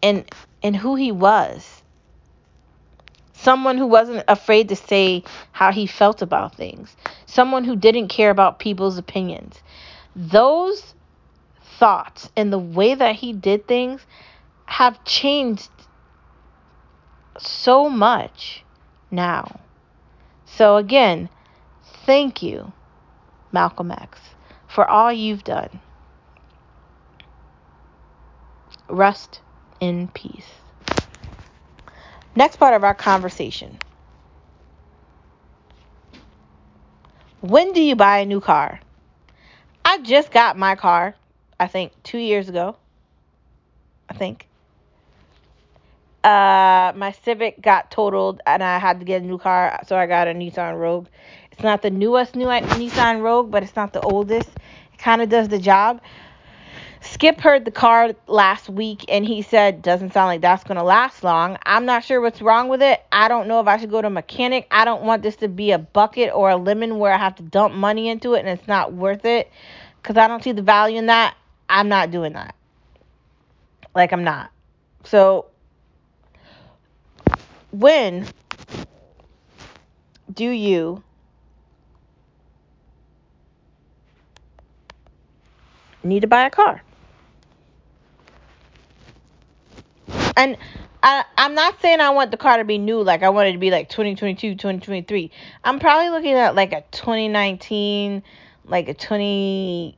and 0.02 0.30
and 0.64 0.76
who 0.76 0.96
he 0.96 1.12
was. 1.12 1.82
Someone 3.34 3.78
who 3.78 3.88
wasn't 3.88 4.24
afraid 4.28 4.70
to 4.70 4.76
say 4.76 5.24
how 5.52 5.72
he 5.72 5.88
felt 5.88 6.22
about 6.22 6.56
things. 6.56 6.96
Someone 7.26 7.64
who 7.64 7.76
didn't 7.76 8.10
care 8.10 8.30
about 8.30 8.60
people's 8.60 8.98
opinions. 8.98 9.60
Those 10.16 10.94
thoughts 11.80 12.30
and 12.36 12.54
the 12.54 12.60
way 12.60 12.94
that 12.94 13.16
he 13.16 13.34
did 13.34 13.68
things 13.68 14.06
have 14.66 15.04
changed 15.04 15.70
so 17.40 17.90
much 17.90 18.64
now. 19.10 19.60
So, 20.46 20.78
again, 20.78 21.30
thank 22.06 22.42
you, 22.42 22.74
Malcolm 23.52 23.92
X, 23.92 24.20
for 24.68 24.88
all 24.88 25.12
you've 25.12 25.44
done. 25.44 25.80
Rest 28.90 29.42
in 29.80 30.08
peace. 30.10 30.48
Next 32.36 32.58
part 32.58 32.74
of 32.74 32.84
our 32.84 32.96
conversation. 32.96 33.78
When 37.42 37.74
do 37.74 37.82
you 37.82 37.96
buy 37.96 38.20
a 38.20 38.26
new 38.26 38.40
car? 38.40 38.80
I 39.84 40.00
just 40.00 40.32
got 40.32 40.58
my 40.58 40.76
car, 40.76 41.16
I 41.60 41.68
think, 41.68 41.92
two 42.04 42.20
years 42.20 42.48
ago. 42.48 42.78
I 44.10 44.14
think 44.14 44.48
uh, 46.24 46.94
my 46.96 47.16
Civic 47.24 47.62
got 47.62 47.90
totaled 47.90 48.42
and 48.46 48.64
I 48.64 48.78
had 48.78 49.00
to 49.00 49.06
get 49.06 49.24
a 49.24 49.26
new 49.26 49.38
car, 49.38 49.82
so 49.88 49.98
I 49.98 50.06
got 50.06 50.28
a 50.28 50.34
Nissan 50.34 50.80
Rogue. 50.80 51.08
It's 51.52 51.64
not 51.64 51.82
the 51.82 51.90
newest 51.90 52.36
new 52.36 52.48
Nissan 52.48 53.22
Rogue, 53.22 53.52
but 53.52 53.64
it's 53.64 53.76
not 53.76 53.94
the 53.94 54.02
oldest. 54.02 54.50
It 54.94 55.00
kind 55.00 55.22
of 55.22 55.30
does 55.30 55.50
the 55.50 55.60
job. 55.60 56.02
Skip 57.02 57.42
heard 57.42 57.66
the 57.66 57.72
car 57.72 58.12
last 58.28 58.70
week 58.70 59.06
and 59.10 59.26
he 59.26 59.42
said 59.42 59.82
doesn't 59.82 60.14
sound 60.14 60.28
like 60.28 60.42
that's 60.42 60.64
going 60.64 60.78
to 60.78 60.84
last 60.84 61.24
long. 61.24 61.58
I'm 61.66 61.86
not 61.86 62.04
sure 62.04 62.22
what's 62.22 62.44
wrong 62.44 62.70
with 62.70 62.84
it. 62.84 63.04
I 63.12 63.28
don't 63.28 63.48
know 63.48 63.60
if 63.60 63.68
I 63.68 63.78
should 63.78 63.90
go 63.90 64.02
to 64.02 64.08
a 64.08 64.12
mechanic. 64.12 64.68
I 64.70 64.86
don't 64.86 65.02
want 65.04 65.24
this 65.24 65.36
to 65.38 65.48
be 65.48 65.72
a 65.72 65.80
bucket 65.80 66.32
or 66.34 66.52
a 66.52 66.58
lemon 66.58 67.00
where 67.00 67.12
I 67.12 67.18
have 67.18 67.36
to 67.38 67.44
dump 67.44 67.74
money 67.74 68.08
into 68.08 68.36
it 68.36 68.40
and 68.42 68.50
it's 68.50 68.68
not 68.68 68.94
worth 68.94 69.26
it 69.26 69.52
cuz 70.04 70.16
I 70.16 70.28
don't 70.28 70.44
see 70.44 70.52
the 70.52 70.62
value 70.62 71.00
in 71.00 71.08
that. 71.08 71.36
I'm 71.68 71.90
not 71.90 72.12
doing 72.12 72.34
that. 72.34 72.54
Like 73.96 74.14
I'm 74.14 74.24
not. 74.24 74.52
So 75.04 75.48
when 77.72 78.28
do 80.32 80.50
you 80.50 81.04
need 86.04 86.22
to 86.22 86.28
buy 86.28 86.46
a 86.46 86.50
car? 86.50 86.82
And 90.38 90.58
I, 91.04 91.24
I'm 91.38 91.56
not 91.56 91.82
saying 91.82 92.00
I 92.00 92.12
want 92.12 92.32
the 92.32 92.38
car 92.38 92.58
to 92.58 92.64
be 92.64 92.78
new, 92.78 93.02
like 93.02 93.24
I 93.24 93.30
want 93.30 93.50
it 93.50 93.54
to 93.54 93.58
be 93.58 93.72
like 93.72 93.90
2022, 93.90 94.56
2023. 94.56 95.32
I'm 95.64 95.80
probably 95.80 96.10
looking 96.10 96.34
at 96.34 96.56
like 96.56 96.74
a 96.74 96.84
2019, 96.92 98.24
like 98.66 98.88
a 98.88 98.94
20, 98.94 99.98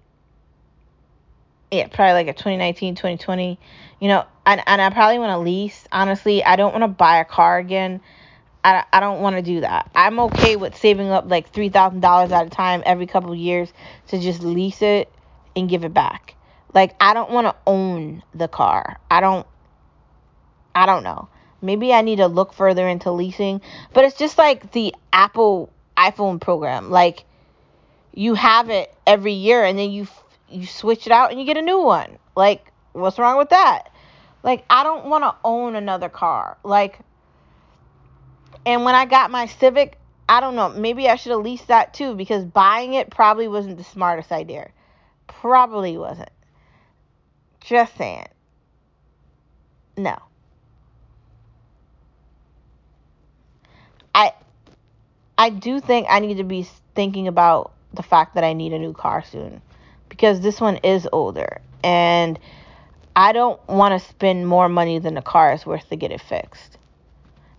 yeah, 1.71 1.87
probably 1.87 2.13
like 2.13 2.27
a 2.27 2.33
2019, 2.33 2.95
2020 2.95 3.59
you 4.03 4.09
know, 4.09 4.25
and, 4.45 4.61
and 4.67 4.81
I 4.81 4.89
probably 4.89 5.17
want 5.17 5.31
to 5.31 5.37
lease. 5.37 5.87
Honestly, 5.89 6.43
I 6.43 6.57
don't 6.57 6.73
want 6.73 6.83
to 6.83 6.89
buy 6.89 7.19
a 7.19 7.25
car 7.25 7.57
again. 7.57 8.01
I, 8.61 8.83
I 8.91 8.99
don't 8.99 9.21
want 9.21 9.37
to 9.37 9.41
do 9.41 9.61
that. 9.61 9.89
I'm 9.95 10.19
okay 10.19 10.57
with 10.57 10.75
saving 10.75 11.09
up 11.09 11.23
like 11.29 11.53
$3,000 11.53 12.31
at 12.31 12.47
a 12.47 12.49
time 12.49 12.83
every 12.85 13.07
couple 13.07 13.33
years 13.33 13.71
to 14.09 14.19
just 14.19 14.41
lease 14.41 14.81
it 14.81 15.09
and 15.55 15.69
give 15.69 15.83
it 15.83 15.93
back. 15.93 16.35
Like 16.73 16.95
I 16.99 17.13
don't 17.13 17.31
want 17.31 17.47
to 17.47 17.55
own 17.67 18.23
the 18.33 18.47
car. 18.47 18.99
I 19.09 19.21
don't 19.21 19.45
I 20.75 20.85
don't 20.85 21.03
know. 21.03 21.29
Maybe 21.61 21.93
I 21.93 22.01
need 22.01 22.17
to 22.17 22.27
look 22.27 22.53
further 22.53 22.87
into 22.87 23.11
leasing, 23.11 23.61
but 23.93 24.03
it's 24.05 24.17
just 24.17 24.37
like 24.37 24.71
the 24.71 24.93
Apple 25.11 25.71
iPhone 25.95 26.41
program. 26.41 26.89
Like 26.89 27.25
you 28.13 28.33
have 28.33 28.69
it 28.69 28.93
every 29.07 29.33
year 29.33 29.63
and 29.63 29.77
then 29.77 29.91
you 29.91 30.07
you 30.49 30.65
switch 30.65 31.05
it 31.05 31.11
out 31.11 31.31
and 31.31 31.39
you 31.39 31.45
get 31.45 31.57
a 31.57 31.61
new 31.61 31.81
one. 31.81 32.17
Like 32.35 32.71
what's 32.93 33.19
wrong 33.19 33.37
with 33.37 33.49
that? 33.49 33.89
Like, 34.43 34.65
I 34.69 34.83
don't 34.83 35.05
want 35.05 35.23
to 35.23 35.35
own 35.43 35.75
another 35.75 36.09
car. 36.09 36.57
Like, 36.63 36.99
and 38.65 38.83
when 38.83 38.93
I 38.93 39.05
got 39.05 39.31
my 39.31 39.47
Civic, 39.47 39.97
I 40.27 40.41
don't 40.41 40.55
know, 40.55 40.69
maybe 40.69 41.09
I 41.09 41.15
should 41.15 41.31
have 41.31 41.41
leased 41.41 41.67
that 41.67 41.93
too 41.93 42.15
because 42.15 42.45
buying 42.45 42.93
it 42.93 43.09
probably 43.09 43.47
wasn't 43.47 43.77
the 43.77 43.83
smartest 43.83 44.31
idea. 44.31 44.69
Probably 45.27 45.97
wasn't. 45.97 46.29
Just 47.61 47.95
saying. 47.97 48.27
No. 49.97 50.17
I 54.13 54.33
I 55.37 55.49
do 55.49 55.79
think 55.79 56.07
I 56.09 56.19
need 56.19 56.37
to 56.37 56.43
be 56.43 56.67
thinking 56.95 57.27
about 57.27 57.73
the 57.93 58.03
fact 58.03 58.35
that 58.35 58.43
I 58.43 58.53
need 58.53 58.73
a 58.73 58.79
new 58.79 58.93
car 58.93 59.23
soon 59.23 59.61
because 60.09 60.41
this 60.41 60.59
one 60.59 60.77
is 60.77 61.07
older 61.11 61.61
and 61.83 62.39
I 63.15 63.31
don't 63.33 63.59
want 63.67 63.99
to 63.99 64.07
spend 64.09 64.47
more 64.47 64.69
money 64.69 64.99
than 64.99 65.13
the 65.13 65.21
car 65.21 65.53
is 65.53 65.65
worth 65.65 65.87
to 65.89 65.95
get 65.95 66.11
it 66.11 66.21
fixed. 66.21 66.77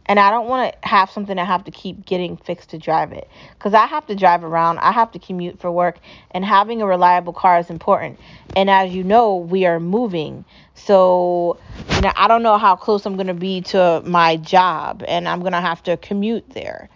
And 0.07 0.21
I 0.21 0.31
don't 0.31 0.49
want 0.49 0.73
to 0.73 0.89
have 0.89 1.11
something 1.11 1.39
I 1.39 1.45
have 1.45 1.65
to 1.65 1.71
keep 1.71 2.05
getting 2.05 2.37
fixed 2.37 2.71
to 2.71 2.79
drive 2.79 3.13
it. 3.13 3.29
Because 3.53 3.73
I 3.73 3.87
have 3.87 4.07
to 4.07 4.15
drive 4.15 4.45
around, 4.45 4.79
I 4.79 4.93
have 4.93 5.11
to 5.13 5.19
commute 5.19 5.59
for 5.59 5.71
work, 5.71 5.99
and 6.31 6.45
having 6.45 6.83
a 6.83 6.87
reliable 6.87 7.33
car 7.33 7.59
is 7.59 7.71
important. 7.71 8.21
And 8.55 8.69
as 8.69 8.95
you 8.95 9.03
know, 9.03 9.37
we 9.37 9.65
are 9.65 9.81
moving. 9.81 10.45
So, 10.75 11.59
you 11.95 12.03
know, 12.03 12.13
I 12.17 12.29
don't 12.29 12.43
know 12.43 12.59
how 12.59 12.77
close 12.77 13.07
I'm 13.07 13.17
going 13.17 13.29
to 13.29 13.35
be 13.35 13.63
to 13.63 14.03
my 14.05 14.37
job, 14.37 15.03
and 15.09 15.27
I'm 15.27 15.41
going 15.41 15.53
to 15.53 15.61
have 15.61 15.83
to 15.85 15.97
commute 15.97 16.51
there. 16.51 16.91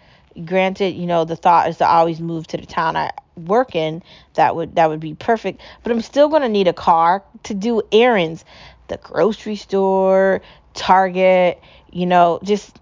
Granted, 0.45 0.91
you 0.91 1.07
know, 1.07 1.25
the 1.25 1.35
thought 1.35 1.67
is 1.69 1.77
to 1.77 1.87
always 1.87 2.21
move 2.21 2.45
to 2.47 2.57
the 2.57 2.65
town 2.65 2.95
I 2.95 3.09
work 3.35 3.75
in, 3.75 4.03
that 4.35 4.55
would 4.55 4.75
that 4.75 4.89
would 4.89 4.99
be 4.99 5.15
perfect. 5.15 5.61
But 5.81 5.91
I'm 5.91 6.01
still 6.01 6.27
going 6.27 6.43
to 6.43 6.49
need 6.49 6.67
a 6.67 6.73
car 6.73 7.23
to 7.43 7.53
do 7.53 7.81
errands, 7.91 8.45
the 8.87 8.97
grocery 8.97 9.55
store, 9.55 10.41
Target, 10.73 11.61
you 11.91 12.05
know, 12.05 12.39
just 12.43 12.79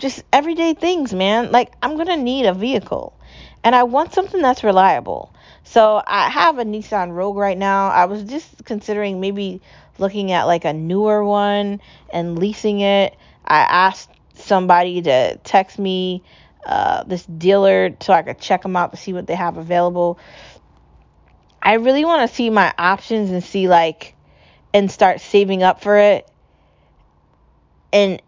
just 0.00 0.24
everyday 0.32 0.74
things, 0.74 1.14
man. 1.14 1.52
Like 1.52 1.72
I'm 1.82 1.94
going 1.94 2.08
to 2.08 2.16
need 2.16 2.46
a 2.46 2.54
vehicle. 2.54 3.16
And 3.62 3.74
I 3.74 3.82
want 3.84 4.14
something 4.14 4.40
that's 4.40 4.64
reliable. 4.64 5.32
So 5.64 6.02
I 6.06 6.30
have 6.30 6.58
a 6.58 6.64
Nissan 6.64 7.14
Rogue 7.14 7.36
right 7.36 7.58
now. 7.58 7.88
I 7.88 8.06
was 8.06 8.24
just 8.24 8.64
considering 8.64 9.20
maybe 9.20 9.60
looking 9.98 10.32
at 10.32 10.44
like 10.44 10.64
a 10.64 10.72
newer 10.72 11.22
one 11.22 11.80
and 12.12 12.38
leasing 12.38 12.80
it. 12.80 13.14
I 13.44 13.58
asked 13.60 14.10
somebody 14.34 15.02
to 15.02 15.36
text 15.44 15.78
me 15.78 16.22
uh, 16.64 17.04
this 17.04 17.24
dealer 17.26 17.94
so 18.00 18.14
I 18.14 18.22
could 18.22 18.40
check 18.40 18.62
them 18.62 18.76
out 18.76 18.92
to 18.92 18.96
see 18.96 19.12
what 19.12 19.26
they 19.26 19.34
have 19.34 19.58
available. 19.58 20.18
I 21.62 21.74
really 21.74 22.06
want 22.06 22.28
to 22.28 22.34
see 22.34 22.48
my 22.48 22.72
options 22.78 23.30
and 23.30 23.44
see 23.44 23.68
like 23.68 24.14
and 24.72 24.90
start 24.90 25.20
saving 25.20 25.62
up 25.62 25.82
for 25.82 25.98
it 25.98 26.26
and 27.92 28.22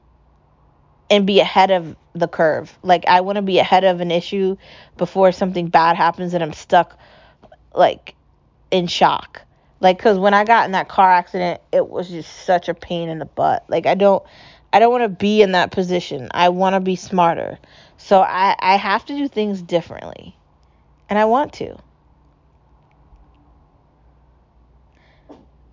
and 1.11 1.27
be 1.27 1.41
ahead 1.41 1.71
of 1.71 1.97
the 2.15 2.29
curve. 2.29 2.77
Like 2.83 3.05
I 3.07 3.21
want 3.21 3.37
to 3.37 3.43
be 3.43 3.59
ahead 3.59 3.85
of 3.85 4.01
an 4.01 4.11
issue 4.11 4.57
before 4.97 5.33
something 5.33 5.69
bad 5.69 5.97
happens 5.97 6.35
and 6.35 6.43
I'm 6.43 6.53
stuck 6.53 6.99
like 7.75 8.15
in 8.71 8.87
shock. 8.87 9.43
Like 9.81 9.99
cuz 9.99 10.19
when 10.19 10.35
I 10.35 10.45
got 10.45 10.67
in 10.67 10.73
that 10.73 10.89
car 10.89 11.11
accident, 11.11 11.61
it 11.73 11.89
was 11.89 12.09
just 12.09 12.33
such 12.45 12.69
a 12.69 12.75
pain 12.75 13.09
in 13.09 13.19
the 13.19 13.27
butt. 13.27 13.65
Like 13.69 13.87
I 13.87 13.95
don't 13.95 14.23
I 14.73 14.79
don't 14.79 14.91
want 14.91 15.05
to 15.05 15.09
be 15.09 15.43
in 15.43 15.53
that 15.53 15.71
position. 15.71 16.29
I 16.33 16.49
want 16.49 16.75
to 16.75 16.81
be 16.81 16.97
smarter. 16.97 17.59
So 17.99 18.23
I, 18.23 18.57
I 18.59 18.77
have 18.77 19.05
to 19.07 19.15
do 19.15 19.29
things 19.29 19.61
differently. 19.61 20.35
And 21.11 21.19
I 21.19 21.27
want 21.27 21.53
to. 21.55 21.77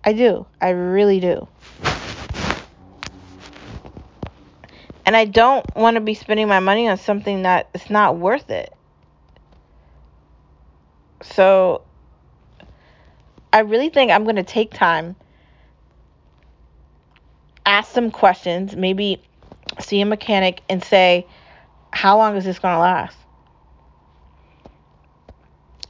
I 0.04 0.12
do. 0.12 0.46
I 0.60 0.70
really 0.70 1.18
do. 1.18 1.48
And 5.10 5.16
I 5.16 5.24
don't 5.24 5.66
want 5.74 5.96
to 5.96 6.00
be 6.00 6.14
spending 6.14 6.46
my 6.46 6.60
money 6.60 6.86
on 6.86 6.96
something 6.96 7.42
that 7.42 7.68
is 7.74 7.90
not 7.90 8.16
worth 8.16 8.48
it. 8.48 8.72
So 11.20 11.82
I 13.52 13.62
really 13.62 13.88
think 13.88 14.12
I'm 14.12 14.22
going 14.22 14.36
to 14.36 14.44
take 14.44 14.72
time, 14.72 15.16
ask 17.66 17.90
some 17.90 18.12
questions, 18.12 18.76
maybe 18.76 19.20
see 19.80 20.00
a 20.00 20.06
mechanic 20.06 20.62
and 20.68 20.80
say, 20.80 21.26
how 21.92 22.16
long 22.16 22.36
is 22.36 22.44
this 22.44 22.60
going 22.60 22.76
to 22.76 22.80
last? 22.80 23.16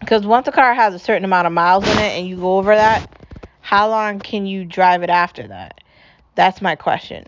Because 0.01 0.25
once 0.25 0.49
a 0.49 0.53
car 0.53 0.73
has 0.73 0.95
a 0.95 0.99
certain 0.99 1.27
amount 1.27 1.47
of 1.47 1.53
miles 1.53 1.85
in 1.85 1.99
it 1.99 2.17
and 2.17 2.27
you 2.27 2.37
go 2.37 2.57
over 2.57 2.75
that, 2.75 3.21
how 3.61 3.91
long 3.91 4.19
can 4.19 4.47
you 4.47 4.65
drive 4.65 5.03
it 5.03 5.11
after 5.11 5.47
that? 5.49 5.83
That's 6.37 6.63
my 6.63 6.75
question. 6.75 7.27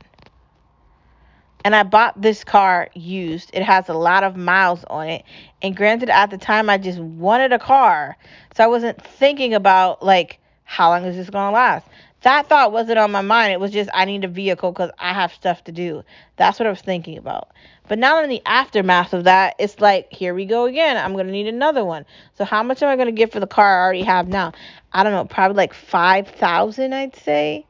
And 1.64 1.74
I 1.74 1.82
bought 1.82 2.20
this 2.20 2.44
car 2.44 2.88
used. 2.94 3.50
It 3.52 3.62
has 3.62 3.88
a 3.88 3.94
lot 3.94 4.24
of 4.24 4.36
miles 4.36 4.84
on 4.84 5.08
it. 5.08 5.24
And 5.60 5.76
granted, 5.76 6.10
at 6.10 6.30
the 6.30 6.38
time, 6.38 6.68
I 6.68 6.78
just 6.78 6.98
wanted 6.98 7.52
a 7.52 7.58
car. 7.58 8.16
So 8.56 8.64
I 8.64 8.66
wasn't 8.66 9.02
thinking 9.02 9.54
about, 9.54 10.02
like, 10.02 10.38
how 10.64 10.90
long 10.90 11.04
is 11.04 11.16
this 11.16 11.30
going 11.30 11.50
to 11.50 11.54
last? 11.54 11.86
That 12.22 12.48
thought 12.48 12.72
wasn't 12.72 12.98
on 12.98 13.10
my 13.10 13.20
mind. 13.20 13.52
It 13.52 13.60
was 13.60 13.72
just, 13.72 13.90
I 13.92 14.04
need 14.04 14.24
a 14.24 14.28
vehicle 14.28 14.72
because 14.72 14.90
I 14.98 15.12
have 15.12 15.32
stuff 15.32 15.64
to 15.64 15.72
do. 15.72 16.04
That's 16.36 16.58
what 16.58 16.66
I 16.66 16.70
was 16.70 16.80
thinking 16.80 17.18
about. 17.18 17.48
But 17.88 17.98
now 17.98 18.22
in 18.22 18.30
the 18.30 18.42
aftermath 18.46 19.12
of 19.12 19.24
that, 19.24 19.56
it's 19.58 19.80
like, 19.80 20.12
here 20.12 20.32
we 20.32 20.46
go 20.46 20.66
again. 20.66 20.96
I'm 20.96 21.14
going 21.14 21.26
to 21.26 21.32
need 21.32 21.48
another 21.48 21.84
one. 21.84 22.06
So 22.38 22.44
how 22.44 22.62
much 22.62 22.82
am 22.82 22.88
I 22.88 22.96
going 22.96 23.06
to 23.06 23.12
get 23.12 23.32
for 23.32 23.40
the 23.40 23.46
car 23.46 23.80
I 23.80 23.84
already 23.84 24.02
have 24.02 24.28
now? 24.28 24.52
I 24.92 25.02
don't 25.02 25.12
know, 25.12 25.24
probably 25.24 25.56
like 25.56 25.74
5000 25.74 26.92
I'd 26.92 27.16
say. 27.16 27.66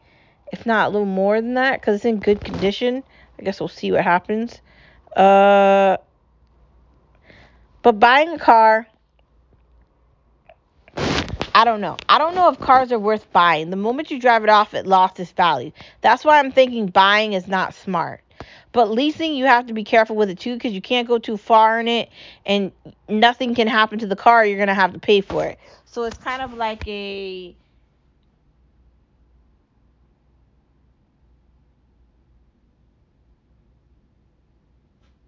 If 0.53 0.67
not 0.67 0.89
a 0.89 0.91
little 0.91 1.07
more 1.07 1.41
than 1.41 1.55
that 1.55 1.81
because 1.81 1.97
it's 1.97 2.05
in 2.05 2.19
good 2.19 2.45
condition. 2.45 3.03
I 3.43 3.45
guess 3.45 3.59
we'll 3.59 3.67
see 3.67 3.91
what 3.91 4.05
happens. 4.05 4.61
Uh, 5.17 5.97
but 7.83 7.99
buying 7.99 8.29
a 8.29 8.39
car, 8.39 8.87
I 11.53 11.65
don't 11.65 11.81
know. 11.81 11.97
I 12.09 12.19
don't 12.19 12.37
know 12.37 12.51
if 12.51 12.61
cars 12.61 12.93
are 12.93 13.01
worth 13.01 13.33
buying. 13.33 13.71
The 13.71 13.77
moment 13.77 14.13
you 14.13 14.21
drive 14.21 14.45
it 14.45 14.49
off, 14.49 14.75
it 14.75 14.87
lost 14.87 15.19
its 15.19 15.33
value. 15.33 15.73
That's 16.03 16.25
why 16.25 16.39
I'm 16.39 16.53
thinking 16.53 16.87
buying 16.87 17.33
is 17.33 17.49
not 17.49 17.75
smart. 17.75 18.21
But 18.71 18.93
leasing, 18.93 19.35
you 19.35 19.47
have 19.47 19.67
to 19.67 19.75
be 19.75 19.83
careful 19.83 20.15
with 20.15 20.31
it 20.31 20.39
too 20.39 20.55
because 20.55 20.73
you 20.73 20.81
can't 20.81 21.09
go 21.09 21.19
too 21.19 21.37
far 21.37 21.81
in 21.81 21.89
it 21.89 22.11
and 22.47 22.71
nothing 23.09 23.57
can 23.57 23.67
happen 23.67 23.99
to 23.99 24.07
the 24.07 24.15
car. 24.15 24.47
You're 24.47 24.57
going 24.57 24.69
to 24.69 24.75
have 24.75 24.93
to 24.93 25.01
pay 25.01 25.21
for 25.21 25.45
it. 25.45 25.59
So 25.85 26.05
it's 26.05 26.17
kind 26.17 26.43
of 26.43 26.55
like 26.55 26.87
a 26.87 27.57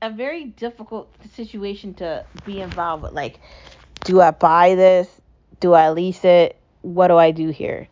a 0.05 0.11
very 0.11 0.45
difficult 0.45 1.09
situation 1.35 1.95
to 1.95 2.25
be 2.45 2.61
involved 2.61 3.03
with. 3.03 3.13
Like, 3.13 3.41
do 4.05 4.21
I 4.21 4.33
buy 4.33 4.75
this? 4.75 5.09
Do 5.61 5.73
I 5.73 5.91
lease 5.91 6.25
it? 6.25 6.57
What 6.83 7.09
do 7.09 7.17
I 7.17 7.31
do 7.31 7.49
here? 7.49 7.89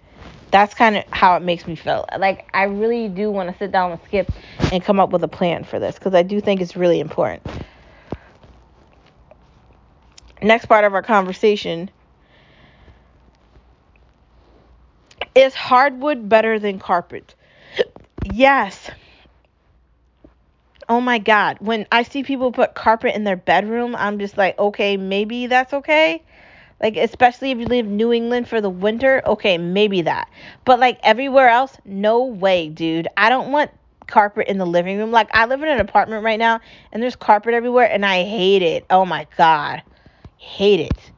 That's 0.50 0.75
kind 0.75 0.99
of 0.99 1.04
how 1.11 1.37
it 1.37 1.42
makes 1.42 1.66
me 1.66 1.75
feel. 1.75 2.04
Like, 2.19 2.47
I 2.52 2.64
really 2.64 3.09
do 3.09 3.31
want 3.31 3.50
to 3.50 3.57
sit 3.57 3.73
down 3.73 3.92
with 3.92 4.04
Skip 4.04 4.31
and 4.71 4.85
come 4.85 5.00
up 5.00 5.09
with 5.09 5.25
a 5.25 5.28
plan 5.28 5.64
for 5.64 5.78
this 5.78 5.95
because 5.95 6.12
I 6.12 6.23
do 6.23 6.38
think 6.42 6.61
it's 6.61 6.76
really 6.76 7.00
important. 7.00 7.47
Next 10.42 10.66
part 10.66 10.85
of 10.85 10.92
our 10.92 11.02
conversation 11.02 11.88
is 15.35 15.54
hardwood 15.54 16.28
better 16.28 16.59
than 16.59 16.78
carpet? 16.78 17.35
Yes 18.31 18.90
oh 20.89 21.01
my 21.01 21.19
god. 21.19 21.59
When 21.61 21.87
i 21.93 22.03
see 22.03 22.23
people 22.23 22.53
put 22.53 22.75
carpet 22.75 23.15
in 23.15 23.25
their 23.25 23.37
bedroom 23.37 23.95
i'm 23.97 24.19
just 24.19 24.37
like 24.37 24.59
okay 24.59 24.97
maybe 24.97 25.47
that's 25.47 25.73
okay. 25.73 26.23
Like 26.81 26.97
especially 26.97 27.51
if 27.53 27.59
you 27.59 27.67
live 27.67 27.87
new 27.87 28.12
england 28.12 28.49
for 28.49 28.61
the 28.61 28.71
winter 28.71 29.23
okay 29.27 29.59
maybe 29.59 30.03
that. 30.03 30.29
But 30.65 30.81
like 30.81 30.99
everywhere 31.03 31.49
else 31.49 31.77
no 31.85 32.25
way 32.25 32.69
dude. 32.69 33.09
I 33.17 33.29
don't 33.29 33.53
want 33.53 33.71
carpet 34.07 34.49
in 34.49 34.59
the 34.59 34.67
living 34.67 34.99
room. 34.99 35.11
Like 35.11 35.29
i 35.33 35.47
live 35.47 35.62
in 35.62 35.69
an 35.69 35.81
apartment 35.81 36.25
right 36.25 36.39
now 36.39 36.61
and 36.93 37.03
there's 37.03 37.17
carpet 37.17 37.55
everywhere 37.55 37.91
and 37.91 38.05
i 38.05 38.25
hate 38.25 38.62
it. 38.62 38.87
Oh 38.91 39.05
my 39.05 39.27
god. 39.37 39.83
Hate 40.37 40.81
it. 40.81 41.12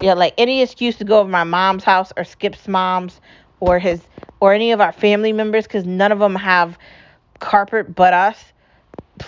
Yeah 0.00 0.14
like 0.14 0.34
any 0.38 0.62
excuse 0.62 0.96
to 0.96 1.04
go 1.04 1.20
over 1.20 1.28
my 1.28 1.44
mom's 1.44 1.84
house 1.84 2.12
or 2.16 2.24
skip's 2.24 2.68
mom's 2.68 3.20
or 3.60 3.78
his 3.78 4.02
or 4.40 4.52
any 4.52 4.72
of 4.72 4.80
our 4.80 4.92
family 4.92 5.32
members 5.32 5.64
because 5.64 5.84
none 5.84 6.12
of 6.12 6.18
them 6.18 6.34
have 6.34 6.78
carpet 7.40 7.94
but 7.94 8.12
us 8.12 8.52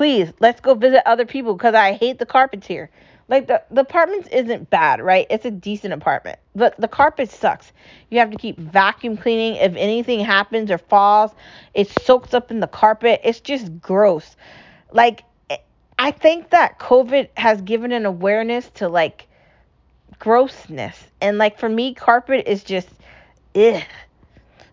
please 0.00 0.32
let's 0.40 0.62
go 0.62 0.72
visit 0.72 1.02
other 1.06 1.26
people 1.26 1.52
because 1.52 1.74
I 1.74 1.92
hate 1.92 2.18
the 2.18 2.24
carpets 2.24 2.66
here. 2.66 2.88
Like 3.28 3.48
the 3.48 3.62
the 3.70 3.82
apartment 3.82 4.28
isn't 4.32 4.70
bad, 4.70 5.02
right? 5.02 5.26
It's 5.28 5.44
a 5.44 5.50
decent 5.50 5.92
apartment, 5.92 6.38
but 6.54 6.74
the 6.80 6.88
carpet 6.88 7.30
sucks. 7.30 7.70
You 8.08 8.18
have 8.18 8.30
to 8.30 8.38
keep 8.38 8.58
vacuum 8.58 9.18
cleaning. 9.18 9.56
If 9.56 9.76
anything 9.76 10.20
happens 10.20 10.70
or 10.70 10.78
falls, 10.78 11.32
it 11.74 11.90
soaks 11.90 12.32
up 12.32 12.50
in 12.50 12.60
the 12.60 12.66
carpet. 12.66 13.20
It's 13.24 13.40
just 13.40 13.78
gross. 13.82 14.36
Like 14.90 15.22
eh, 15.50 15.58
I 15.98 16.12
think 16.12 16.48
that 16.48 16.78
COVID 16.78 17.28
has 17.36 17.60
given 17.60 17.92
an 17.92 18.06
awareness 18.06 18.70
to 18.76 18.88
like 18.88 19.28
grossness, 20.18 20.96
and 21.20 21.36
like 21.36 21.58
for 21.58 21.68
me, 21.68 21.92
carpet 21.92 22.44
is 22.46 22.64
just 22.64 22.88
ugh. 23.54 23.82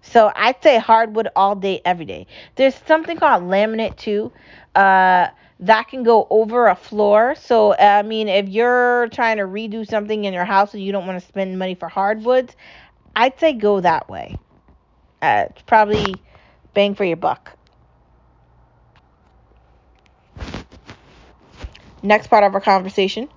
So 0.01 0.31
I'd 0.33 0.63
say 0.63 0.79
hardwood 0.79 1.27
all 1.35 1.55
day, 1.55 1.81
every 1.83 2.05
day. 2.05 2.27
There's 2.55 2.75
something 2.75 3.17
called 3.17 3.43
laminate 3.43 3.97
too. 3.97 4.31
Uh, 4.77 5.31
that 5.59 5.87
can 5.87 6.03
go 6.03 6.27
over 6.29 6.67
a 6.67 6.75
floor. 6.75 7.33
So 7.35 7.75
I 7.75 8.03
mean, 8.03 8.27
if 8.27 8.47
you're 8.47 9.07
trying 9.09 9.37
to 9.37 9.43
redo 9.43 9.87
something 9.87 10.25
in 10.25 10.33
your 10.33 10.45
house 10.45 10.73
and 10.73 10.83
you 10.83 10.91
don't 10.91 11.07
want 11.07 11.19
to 11.19 11.27
spend 11.27 11.57
money 11.57 11.73
for 11.73 11.89
hardwoods, 11.89 12.55
I'd 13.15 13.39
say 13.39 13.53
go 13.53 13.81
that 13.81 14.07
way. 14.07 14.37
Uh, 15.21 15.45
probably 15.65 16.21
bang 16.75 16.93
for 16.93 17.05
your 17.05 17.17
buck. 17.17 17.57
Next 22.03 22.27
part 22.27 22.43
of 22.43 22.53
our 22.53 22.61
conversation 22.61 23.29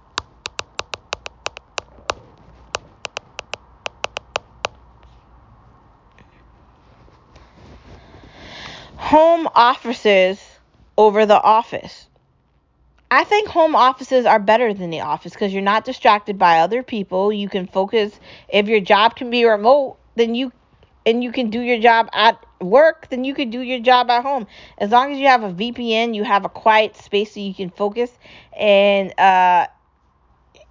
home 8.96 9.48
offices 9.56 10.49
over 11.00 11.24
the 11.24 11.40
office. 11.40 12.08
I 13.10 13.24
think 13.24 13.48
home 13.48 13.74
offices 13.74 14.26
are 14.26 14.38
better 14.38 14.74
than 14.74 14.90
the 14.90 15.00
office 15.00 15.32
because 15.32 15.50
you're 15.50 15.62
not 15.62 15.86
distracted 15.86 16.38
by 16.38 16.60
other 16.60 16.82
people. 16.82 17.32
You 17.32 17.48
can 17.48 17.66
focus. 17.66 18.20
If 18.50 18.68
your 18.68 18.80
job 18.80 19.16
can 19.16 19.30
be 19.30 19.46
remote, 19.46 19.96
then 20.14 20.34
you 20.34 20.52
and 21.06 21.24
you 21.24 21.32
can 21.32 21.48
do 21.48 21.60
your 21.60 21.80
job 21.80 22.10
at 22.12 22.44
work, 22.60 23.08
then 23.08 23.24
you 23.24 23.32
can 23.32 23.48
do 23.48 23.60
your 23.60 23.80
job 23.80 24.10
at 24.10 24.22
home. 24.22 24.46
As 24.76 24.90
long 24.90 25.10
as 25.10 25.18
you 25.18 25.26
have 25.26 25.42
a 25.42 25.50
VPN, 25.50 26.14
you 26.14 26.22
have 26.22 26.44
a 26.44 26.50
quiet 26.50 26.94
space 26.96 27.32
so 27.32 27.40
you 27.40 27.54
can 27.54 27.70
focus 27.70 28.10
and 28.54 29.18
uh, 29.18 29.68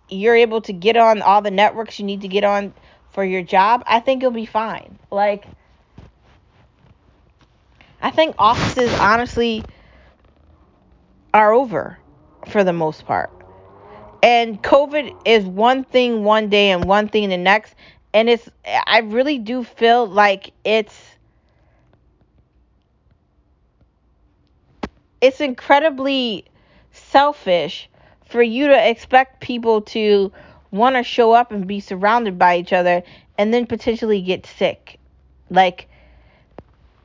you're 0.10 0.36
able 0.36 0.62
to 0.62 0.74
get 0.74 0.96
on 0.96 1.24
all 1.24 1.42
the 1.42 1.52
networks 1.52 1.98
you 1.98 2.06
need 2.06 2.22
to 2.22 2.28
get 2.28 2.44
on 2.44 2.72
for 3.10 3.26
your 3.26 3.42
job. 3.42 3.84
I 3.88 4.00
think 4.00 4.22
you'll 4.22 4.30
be 4.30 4.46
fine. 4.46 5.00
Like 5.10 5.48
I 8.00 8.12
think 8.12 8.36
offices 8.38 8.94
honestly 9.00 9.66
are 11.34 11.54
over 11.54 11.98
for 12.48 12.64
the 12.64 12.74
most 12.74 13.06
part. 13.06 13.32
And 14.22 14.62
COVID 14.62 15.16
is 15.26 15.46
one 15.46 15.84
thing 15.84 16.24
one 16.24 16.50
day 16.50 16.72
and 16.72 16.86
one 16.86 17.08
thing 17.08 17.30
the 17.30 17.38
next. 17.38 17.76
And 18.14 18.30
it's, 18.30 18.50
I 18.66 19.00
really 19.00 19.38
do 19.38 19.64
feel 19.64 20.08
like 20.08 20.52
it's, 20.64 20.96
it's 25.22 25.40
incredibly 25.40 26.46
selfish 26.92 27.90
for 28.26 28.42
you 28.42 28.68
to 28.68 28.90
expect 28.90 29.42
people 29.42 29.82
to 29.82 30.32
want 30.72 30.96
to 30.96 31.04
show 31.04 31.32
up 31.32 31.52
and 31.52 31.68
be 31.68 31.80
surrounded 31.80 32.38
by 32.38 32.58
each 32.58 32.74
other 32.74 33.04
and 33.38 33.54
then 33.54 33.66
potentially 33.66 34.22
get 34.22 34.46
sick. 34.46 35.00
Like, 35.50 35.89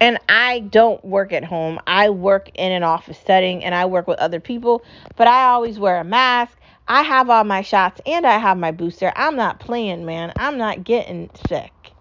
and 0.04 0.18
I 0.28 0.60
don't 0.60 1.02
work 1.02 1.32
at 1.32 1.44
home. 1.46 1.80
I 1.86 2.10
work 2.10 2.50
in 2.54 2.72
an 2.72 2.82
office 2.82 3.18
setting 3.26 3.64
and 3.64 3.74
I 3.74 3.86
work 3.86 4.06
with 4.06 4.18
other 4.18 4.38
people, 4.38 4.84
but 5.16 5.28
I 5.28 5.44
always 5.46 5.78
wear 5.78 5.96
a 5.98 6.04
mask. 6.04 6.58
I 6.86 7.00
have 7.00 7.30
all 7.30 7.44
my 7.44 7.62
shots 7.62 8.02
and 8.04 8.26
I 8.26 8.36
have 8.36 8.58
my 8.58 8.70
booster. 8.70 9.14
I'm 9.16 9.34
not 9.34 9.60
playing, 9.60 10.04
man. 10.04 10.34
I'm 10.36 10.58
not 10.58 10.84
getting 10.84 11.30
sick. 11.34 11.94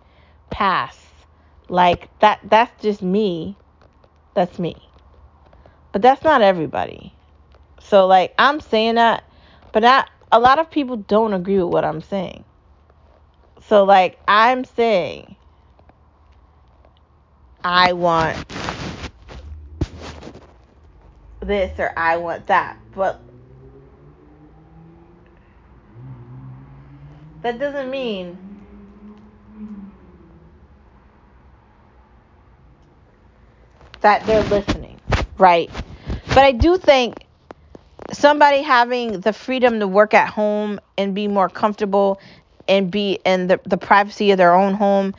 Pass. 0.49 0.97
Like 1.69 2.09
that 2.19 2.41
that's 2.43 2.81
just 2.81 3.01
me. 3.01 3.57
That's 4.33 4.59
me. 4.59 4.91
But 5.93 6.01
that's 6.01 6.25
not 6.25 6.41
everybody. 6.41 7.17
So 7.79 8.05
like 8.05 8.33
I'm 8.37 8.59
saying 8.59 8.95
that, 8.95 9.23
but 9.71 9.83
not 9.83 10.09
a 10.29 10.41
lot 10.41 10.59
of 10.59 10.69
people 10.69 10.97
don't 10.97 11.31
agree 11.33 11.57
with 11.57 11.71
what 11.71 11.85
I'm 11.85 12.01
saying. 12.01 12.43
So 13.61 13.85
like 13.85 14.19
I'm 14.27 14.65
saying 14.65 15.37
I 17.63 17.93
want 17.93 18.37
this 21.39 21.77
or 21.79 21.91
I 21.97 22.17
want 22.17 22.47
that. 22.47 22.77
But 22.93 23.21
that 27.41 27.59
doesn't 27.59 27.89
mean 27.89 28.37
that 34.01 34.25
they're 34.25 34.43
listening, 34.43 34.99
right? 35.37 35.71
But 36.27 36.39
I 36.39 36.51
do 36.51 36.77
think 36.77 37.25
somebody 38.11 38.61
having 38.61 39.21
the 39.21 39.33
freedom 39.33 39.79
to 39.79 39.87
work 39.87 40.13
at 40.13 40.29
home 40.29 40.79
and 40.97 41.15
be 41.15 41.27
more 41.27 41.49
comfortable 41.49 42.19
and 42.67 42.91
be 42.91 43.19
in 43.25 43.47
the, 43.47 43.59
the 43.65 43.77
privacy 43.77 44.31
of 44.31 44.37
their 44.37 44.53
own 44.53 44.73
home 44.73 45.13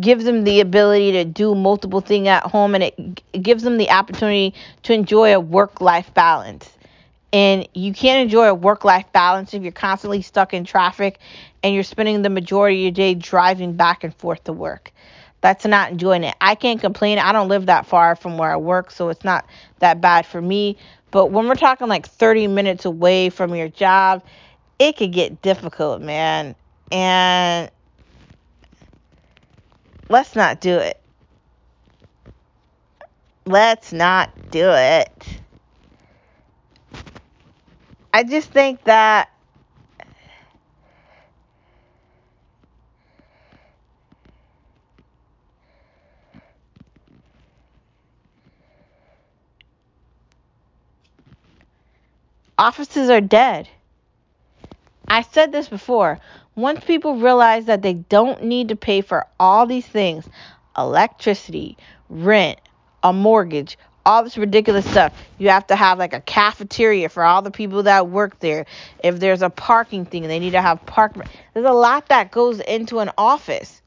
gives 0.00 0.24
them 0.24 0.44
the 0.44 0.60
ability 0.60 1.12
to 1.12 1.24
do 1.24 1.54
multiple 1.54 2.00
things 2.00 2.28
at 2.28 2.44
home 2.44 2.74
and 2.74 2.84
it, 2.84 3.22
it 3.32 3.42
gives 3.42 3.62
them 3.62 3.78
the 3.78 3.90
opportunity 3.90 4.54
to 4.84 4.92
enjoy 4.92 5.34
a 5.34 5.40
work 5.40 5.80
life 5.80 6.12
balance. 6.14 6.70
And 7.32 7.68
you 7.74 7.92
can't 7.92 8.22
enjoy 8.22 8.46
a 8.48 8.54
work 8.54 8.84
life 8.84 9.10
balance 9.12 9.52
if 9.52 9.62
you're 9.62 9.72
constantly 9.72 10.22
stuck 10.22 10.54
in 10.54 10.64
traffic 10.64 11.18
and 11.62 11.74
you're 11.74 11.84
spending 11.84 12.22
the 12.22 12.30
majority 12.30 12.76
of 12.76 12.82
your 12.82 12.90
day 12.92 13.14
driving 13.14 13.74
back 13.74 14.04
and 14.04 14.14
forth 14.14 14.44
to 14.44 14.52
work. 14.52 14.92
That's 15.40 15.64
not 15.66 15.90
enjoying 15.90 16.24
it. 16.24 16.34
I 16.40 16.54
can't 16.54 16.80
complain. 16.80 17.18
I 17.18 17.32
don't 17.32 17.48
live 17.48 17.66
that 17.66 17.86
far 17.86 18.16
from 18.16 18.38
where 18.38 18.50
I 18.50 18.56
work, 18.56 18.90
so 18.90 19.10
it's 19.10 19.24
not 19.24 19.46
that 19.80 20.00
bad 20.00 20.26
for 20.26 20.40
me. 20.40 20.76
But 21.10 21.26
when 21.26 21.46
we're 21.46 21.54
talking 21.54 21.88
like 21.88 22.06
30 22.06 22.48
minutes 22.48 22.84
away 22.84 23.30
from 23.30 23.54
your 23.54 23.68
job, 23.68 24.22
it 24.78 24.96
could 24.96 25.12
get 25.12 25.42
difficult, 25.42 26.00
man. 26.02 26.54
And 26.90 27.70
let's 30.08 30.36
not 30.36 30.60
do 30.60 30.78
it. 30.78 31.00
Let's 33.44 33.92
not 33.92 34.50
do 34.50 34.70
it. 34.70 35.12
I 38.12 38.24
just 38.24 38.50
think 38.50 38.82
that 38.84 39.30
offices 52.58 53.10
are 53.10 53.20
dead. 53.20 53.68
I 55.06 55.22
said 55.22 55.52
this 55.52 55.68
before. 55.68 56.18
Once 56.56 56.82
people 56.84 57.16
realize 57.16 57.66
that 57.66 57.82
they 57.82 57.92
don't 57.92 58.42
need 58.42 58.68
to 58.68 58.76
pay 58.76 59.02
for 59.02 59.26
all 59.38 59.66
these 59.66 59.86
things 59.86 60.26
electricity, 60.76 61.76
rent, 62.08 62.58
a 63.02 63.12
mortgage, 63.12 63.78
all 64.06 64.22
this 64.22 64.38
ridiculous 64.38 64.88
stuff. 64.88 65.12
You 65.38 65.48
have 65.50 65.66
to 65.66 65.76
have 65.76 65.98
like 65.98 66.14
a 66.14 66.20
cafeteria 66.20 67.08
for 67.08 67.24
all 67.24 67.42
the 67.42 67.50
people 67.50 67.82
that 67.84 68.08
work 68.08 68.38
there. 68.40 68.66
If 69.02 69.18
there's 69.20 69.42
a 69.42 69.50
parking 69.50 70.06
thing, 70.06 70.22
they 70.22 70.38
need 70.38 70.52
to 70.52 70.62
have 70.62 70.84
park. 70.86 71.14
There's 71.52 71.66
a 71.66 71.72
lot 71.72 72.08
that 72.08 72.30
goes 72.30 72.60
into 72.60 73.00
an 73.00 73.10
office. 73.18 73.82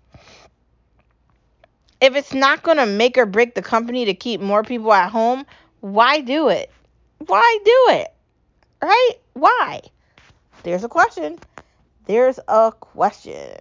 If 2.01 2.15
it's 2.15 2.33
not 2.33 2.63
going 2.63 2.77
to 2.77 2.85
make 2.85 3.17
or 3.17 3.25
break 3.25 3.55
the 3.55 3.61
company 3.61 4.05
to 4.05 4.13
keep 4.13 4.41
more 4.41 4.63
people 4.63 4.93
at 4.93 5.09
home, 5.09 5.45
why 5.81 6.21
do 6.21 6.49
it? 6.49 6.71
Why 7.25 7.59
do 7.63 7.93
it? 7.95 8.13
Right? 8.81 9.13
Why? 9.33 9.81
There's 10.63 10.83
a 10.83 10.89
question. 10.89 11.39
There's 12.09 12.39
a 12.47 12.71
question. 12.71 13.59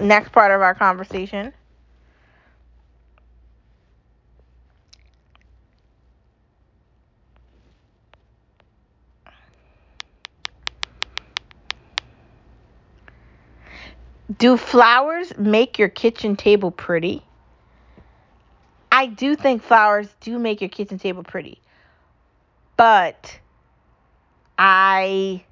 Next 0.00 0.32
part 0.32 0.50
of 0.50 0.62
our 0.62 0.74
conversation. 0.74 1.52
Do 14.38 14.56
flowers 14.56 15.36
make 15.36 15.78
your 15.78 15.90
kitchen 15.90 16.34
table 16.34 16.70
pretty? 16.70 17.22
I 18.94 19.06
do 19.06 19.34
think 19.34 19.64
flowers 19.64 20.06
do 20.20 20.38
make 20.38 20.60
your 20.60 20.70
kitchen 20.70 21.00
table 21.00 21.24
pretty. 21.24 21.58
But 22.76 23.40
I 24.56 25.42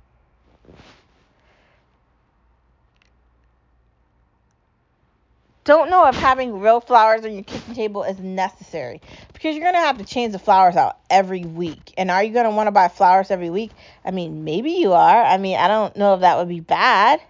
don't 5.65 5.91
know 5.91 6.07
if 6.07 6.15
having 6.15 6.61
real 6.61 6.79
flowers 6.79 7.25
on 7.25 7.33
your 7.33 7.43
kitchen 7.43 7.75
table 7.75 8.05
is 8.05 8.21
necessary 8.21 9.01
because 9.33 9.57
you're 9.57 9.65
going 9.65 9.75
to 9.75 9.81
have 9.81 9.99
to 9.99 10.05
change 10.05 10.31
the 10.31 10.39
flowers 10.39 10.77
out 10.77 10.99
every 11.11 11.45
week. 11.45 11.95
And 11.99 12.13
are 12.13 12.23
you 12.23 12.33
going 12.33 12.45
to 12.45 12.53
want 12.53 12.69
to 12.69 12.73
buy 12.73 12.87
flowers 12.87 13.33
every 13.33 13.51
week? 13.51 13.73
I 14.05 14.13
mean, 14.13 14.45
maybe 14.45 14.71
you 14.71 14.93
are. 14.93 15.21
I 15.21 15.37
mean, 15.39 15.57
I 15.59 15.67
don't 15.67 15.97
know 15.97 16.15
if 16.15 16.21
that 16.21 16.39
would 16.39 16.49
be 16.49 16.61
bad. 16.61 17.21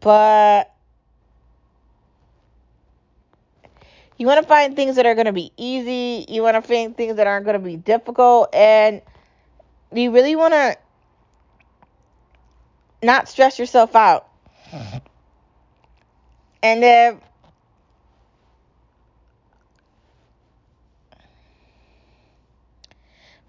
But 0.00 0.74
You 4.20 4.26
want 4.26 4.42
to 4.42 4.46
find 4.46 4.76
things 4.76 4.96
that 4.96 5.06
are 5.06 5.14
going 5.14 5.28
to 5.28 5.32
be 5.32 5.50
easy. 5.56 6.26
You 6.28 6.42
want 6.42 6.54
to 6.54 6.60
find 6.60 6.94
things 6.94 7.16
that 7.16 7.26
aren't 7.26 7.46
going 7.46 7.58
to 7.58 7.58
be 7.58 7.78
difficult. 7.78 8.54
And 8.54 9.00
you 9.94 10.10
really 10.10 10.36
want 10.36 10.52
to 10.52 10.76
not 13.02 13.30
stress 13.30 13.58
yourself 13.58 13.96
out. 13.96 14.28
And 16.62 16.84
if 16.84 17.14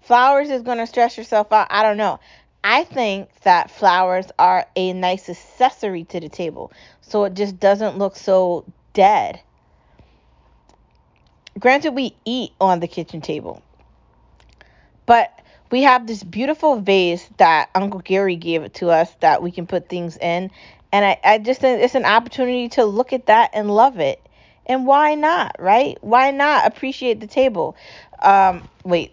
flowers 0.00 0.48
is 0.48 0.62
going 0.62 0.78
to 0.78 0.86
stress 0.86 1.18
yourself 1.18 1.52
out, 1.52 1.66
I 1.68 1.82
don't 1.82 1.98
know. 1.98 2.20
I 2.64 2.84
think 2.84 3.28
that 3.42 3.70
flowers 3.70 4.28
are 4.38 4.66
a 4.74 4.94
nice 4.94 5.28
accessory 5.28 6.04
to 6.04 6.20
the 6.20 6.30
table. 6.30 6.72
So 7.02 7.24
it 7.24 7.34
just 7.34 7.60
doesn't 7.60 7.98
look 7.98 8.16
so 8.16 8.64
dead. 8.94 9.42
Granted, 11.58 11.94
we 11.94 12.16
eat 12.24 12.52
on 12.60 12.80
the 12.80 12.88
kitchen 12.88 13.20
table, 13.20 13.62
but 15.06 15.30
we 15.70 15.82
have 15.82 16.06
this 16.06 16.22
beautiful 16.22 16.80
vase 16.80 17.28
that 17.38 17.70
Uncle 17.74 18.00
Gary 18.00 18.36
gave 18.36 18.62
it 18.62 18.74
to 18.74 18.90
us 18.90 19.12
that 19.20 19.42
we 19.42 19.50
can 19.50 19.66
put 19.66 19.88
things 19.88 20.16
in. 20.16 20.50
And 20.92 21.04
I, 21.04 21.18
I 21.24 21.38
just 21.38 21.60
think 21.60 21.82
it's 21.82 21.94
an 21.94 22.04
opportunity 22.04 22.68
to 22.70 22.84
look 22.84 23.12
at 23.12 23.26
that 23.26 23.50
and 23.54 23.70
love 23.70 23.98
it. 23.98 24.20
And 24.66 24.86
why 24.86 25.14
not, 25.14 25.56
right? 25.58 25.98
Why 26.02 26.30
not 26.30 26.66
appreciate 26.66 27.20
the 27.20 27.26
table? 27.26 27.76
Um, 28.20 28.68
wait, 28.84 29.12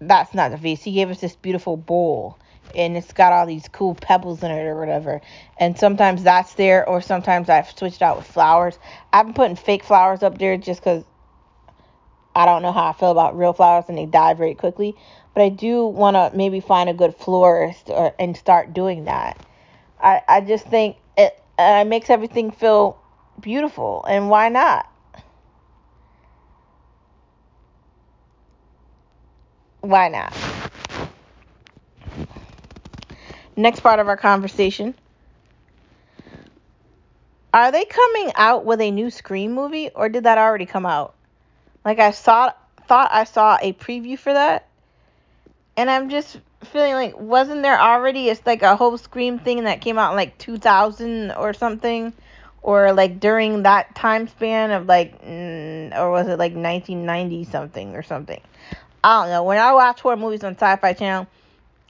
that's 0.00 0.34
not 0.34 0.50
the 0.50 0.56
vase. 0.56 0.82
He 0.82 0.92
gave 0.92 1.10
us 1.10 1.20
this 1.20 1.36
beautiful 1.36 1.76
bowl 1.76 2.38
and 2.74 2.96
it's 2.96 3.12
got 3.12 3.32
all 3.32 3.46
these 3.46 3.68
cool 3.68 3.94
pebbles 3.94 4.42
in 4.42 4.50
it 4.50 4.64
or 4.64 4.78
whatever. 4.78 5.20
And 5.58 5.78
sometimes 5.78 6.22
that's 6.22 6.54
there, 6.54 6.88
or 6.88 7.00
sometimes 7.02 7.48
I've 7.48 7.70
switched 7.70 8.02
out 8.02 8.16
with 8.16 8.26
flowers. 8.26 8.78
I've 9.12 9.26
been 9.26 9.34
putting 9.34 9.56
fake 9.56 9.84
flowers 9.84 10.22
up 10.22 10.38
there 10.38 10.56
just 10.56 10.80
because 10.80 11.04
I 12.34 12.46
don't 12.46 12.62
know 12.62 12.72
how 12.72 12.86
I 12.86 12.92
feel 12.92 13.10
about 13.10 13.36
real 13.36 13.52
flowers 13.52 13.84
and 13.88 13.98
they 13.98 14.06
die 14.06 14.34
very 14.34 14.54
quickly, 14.54 14.96
but 15.34 15.42
I 15.42 15.48
do 15.50 15.86
want 15.86 16.14
to 16.16 16.30
maybe 16.36 16.60
find 16.60 16.88
a 16.88 16.94
good 16.94 17.14
florist 17.14 17.88
or, 17.88 18.14
and 18.18 18.36
start 18.36 18.72
doing 18.72 19.04
that. 19.04 19.38
I, 20.00 20.22
I 20.26 20.40
just 20.40 20.66
think 20.66 20.96
it, 21.16 21.38
it 21.58 21.86
makes 21.86 22.10
everything 22.10 22.50
feel 22.50 22.98
beautiful, 23.40 24.04
and 24.08 24.30
why 24.30 24.48
not? 24.48 24.88
Why 29.80 30.08
not? 30.08 30.36
Next 33.56 33.80
part 33.80 34.00
of 34.00 34.08
our 34.08 34.16
conversation. 34.16 34.94
Are 37.52 37.70
they 37.70 37.84
coming 37.84 38.32
out 38.34 38.64
with 38.64 38.80
a 38.80 38.90
new 38.90 39.10
Scream 39.10 39.52
movie, 39.52 39.90
or 39.94 40.08
did 40.08 40.24
that 40.24 40.38
already 40.38 40.64
come 40.64 40.86
out? 40.86 41.14
Like 41.84 41.98
I 41.98 42.10
saw 42.10 42.52
thought 42.86 43.10
I 43.12 43.24
saw 43.24 43.58
a 43.60 43.72
preview 43.72 44.18
for 44.18 44.32
that. 44.32 44.68
And 45.76 45.90
I'm 45.90 46.10
just 46.10 46.38
feeling 46.64 46.92
like 46.92 47.18
wasn't 47.18 47.62
there 47.62 47.80
already 47.80 48.28
it's 48.28 48.44
like 48.46 48.62
a 48.62 48.76
whole 48.76 48.96
Scream 48.96 49.38
thing 49.38 49.64
that 49.64 49.80
came 49.80 49.98
out 49.98 50.10
in 50.10 50.16
like 50.16 50.38
2000 50.38 51.32
or 51.32 51.52
something 51.52 52.12
or 52.62 52.92
like 52.92 53.18
during 53.18 53.64
that 53.64 53.94
time 53.96 54.28
span 54.28 54.70
of 54.70 54.86
like 54.86 55.14
or 55.24 56.10
was 56.10 56.28
it 56.28 56.38
like 56.38 56.54
1990 56.54 57.44
something 57.44 57.94
or 57.96 58.02
something. 58.02 58.40
I 59.04 59.22
don't 59.22 59.30
know. 59.30 59.42
When 59.42 59.58
I 59.58 59.72
watch 59.72 60.00
horror 60.00 60.16
movies 60.16 60.44
on 60.44 60.54
Sci-Fi 60.54 60.92
Channel, 60.92 61.26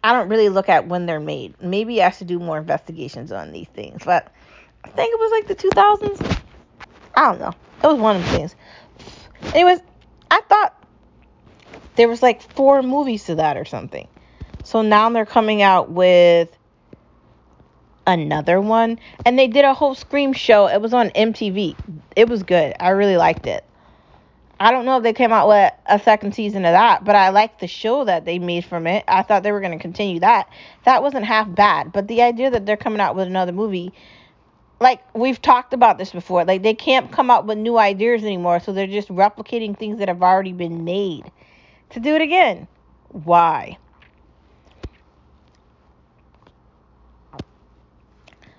I 0.03 0.13
don't 0.13 0.29
really 0.29 0.49
look 0.49 0.69
at 0.69 0.89
when 0.89 1.07
they're 1.07 1.21
made. 1.21 1.61
Maybe 1.61 2.03
I 2.03 2.11
should 2.11 2.27
do 2.27 2.39
more 2.39 2.59
investigations 2.59 3.33
on 3.33 3.53
these 3.53 3.69
things, 3.69 4.03
but 4.05 4.33
I 4.83 4.89
think 4.89 5.13
it 5.13 5.21
was 5.21 5.31
like 5.31 5.47
the 5.47 5.69
2000s. 5.69 6.41
I 7.15 7.31
don't 7.31 7.41
know. 7.41 7.53
It 7.85 7.87
was 7.87 8.01
one 8.01 8.17
of 8.17 8.25
the 8.25 8.31
things. 8.31 8.55
Anyways, 9.55 9.81
I 10.31 10.41
thought 10.43 10.75
there 11.97 12.09
was 12.09 12.23
like 12.23 12.43
four 12.55 12.83
movies 12.83 13.25
to 13.25 13.37
that 13.37 13.57
or 13.57 13.65
something. 13.65 14.09
So 14.65 14.83
now 14.83 15.11
they're 15.11 15.27
coming 15.27 15.63
out 15.63 15.91
with 15.91 16.49
another 18.07 18.61
one 18.61 18.99
and 19.25 19.39
they 19.39 19.47
did 19.47 19.65
a 19.65 19.75
whole 19.75 19.95
scream 19.95 20.33
show. 20.33 20.67
It 20.67 20.81
was 20.81 20.95
on 20.95 21.11
MTV. 21.11 21.77
It 22.17 22.29
was 22.29 22.43
good. 22.43 22.75
I 22.81 22.91
really 22.91 23.17
liked 23.17 23.47
it. 23.47 23.65
I 24.59 24.71
don't 24.71 24.85
know 24.85 24.99
if 24.99 25.03
they 25.03 25.13
came 25.13 25.33
out 25.33 25.49
with 25.49 25.73
a 25.87 25.99
second 25.99 26.37
season 26.37 26.65
of 26.65 26.73
that, 26.73 27.03
but 27.03 27.17
I 27.17 27.31
liked 27.31 27.59
the 27.59 27.67
show 27.67 28.05
that 28.05 28.25
they 28.25 28.39
made 28.39 28.65
from 28.65 28.87
it. 28.87 29.03
I 29.09 29.23
thought 29.23 29.43
they 29.43 29.51
were 29.51 29.61
going 29.61 29.77
to 29.77 29.83
continue 29.83 30.21
that. 30.21 30.49
That 30.85 31.03
wasn't 31.03 31.25
half 31.25 31.53
bad, 31.53 31.91
but 31.93 32.07
the 32.07 32.23
idea 32.23 32.49
that 32.49 32.65
they're 32.65 32.77
coming 32.77 33.01
out 33.01 33.17
with 33.17 33.27
another 33.27 33.51
movie 33.51 33.93
like 34.83 35.01
we've 35.15 35.41
talked 35.41 35.73
about 35.73 35.97
this 35.97 36.11
before. 36.11 36.45
Like 36.45 36.63
they 36.63 36.75
can't 36.75 37.11
come 37.11 37.31
up 37.31 37.47
with 37.47 37.57
new 37.57 37.79
ideas 37.79 38.23
anymore 38.23 38.61
so 38.61 38.73
they're 38.73 38.87
just 38.87 39.09
replicating 39.09 39.79
things 39.79 39.99
that 39.99 40.09
have 40.09 40.23
already 40.23 40.53
been 40.53 40.85
made. 40.85 41.31
To 41.91 42.01
do 42.01 42.15
it 42.15 42.23
again. 42.23 42.67
Why? 43.09 43.79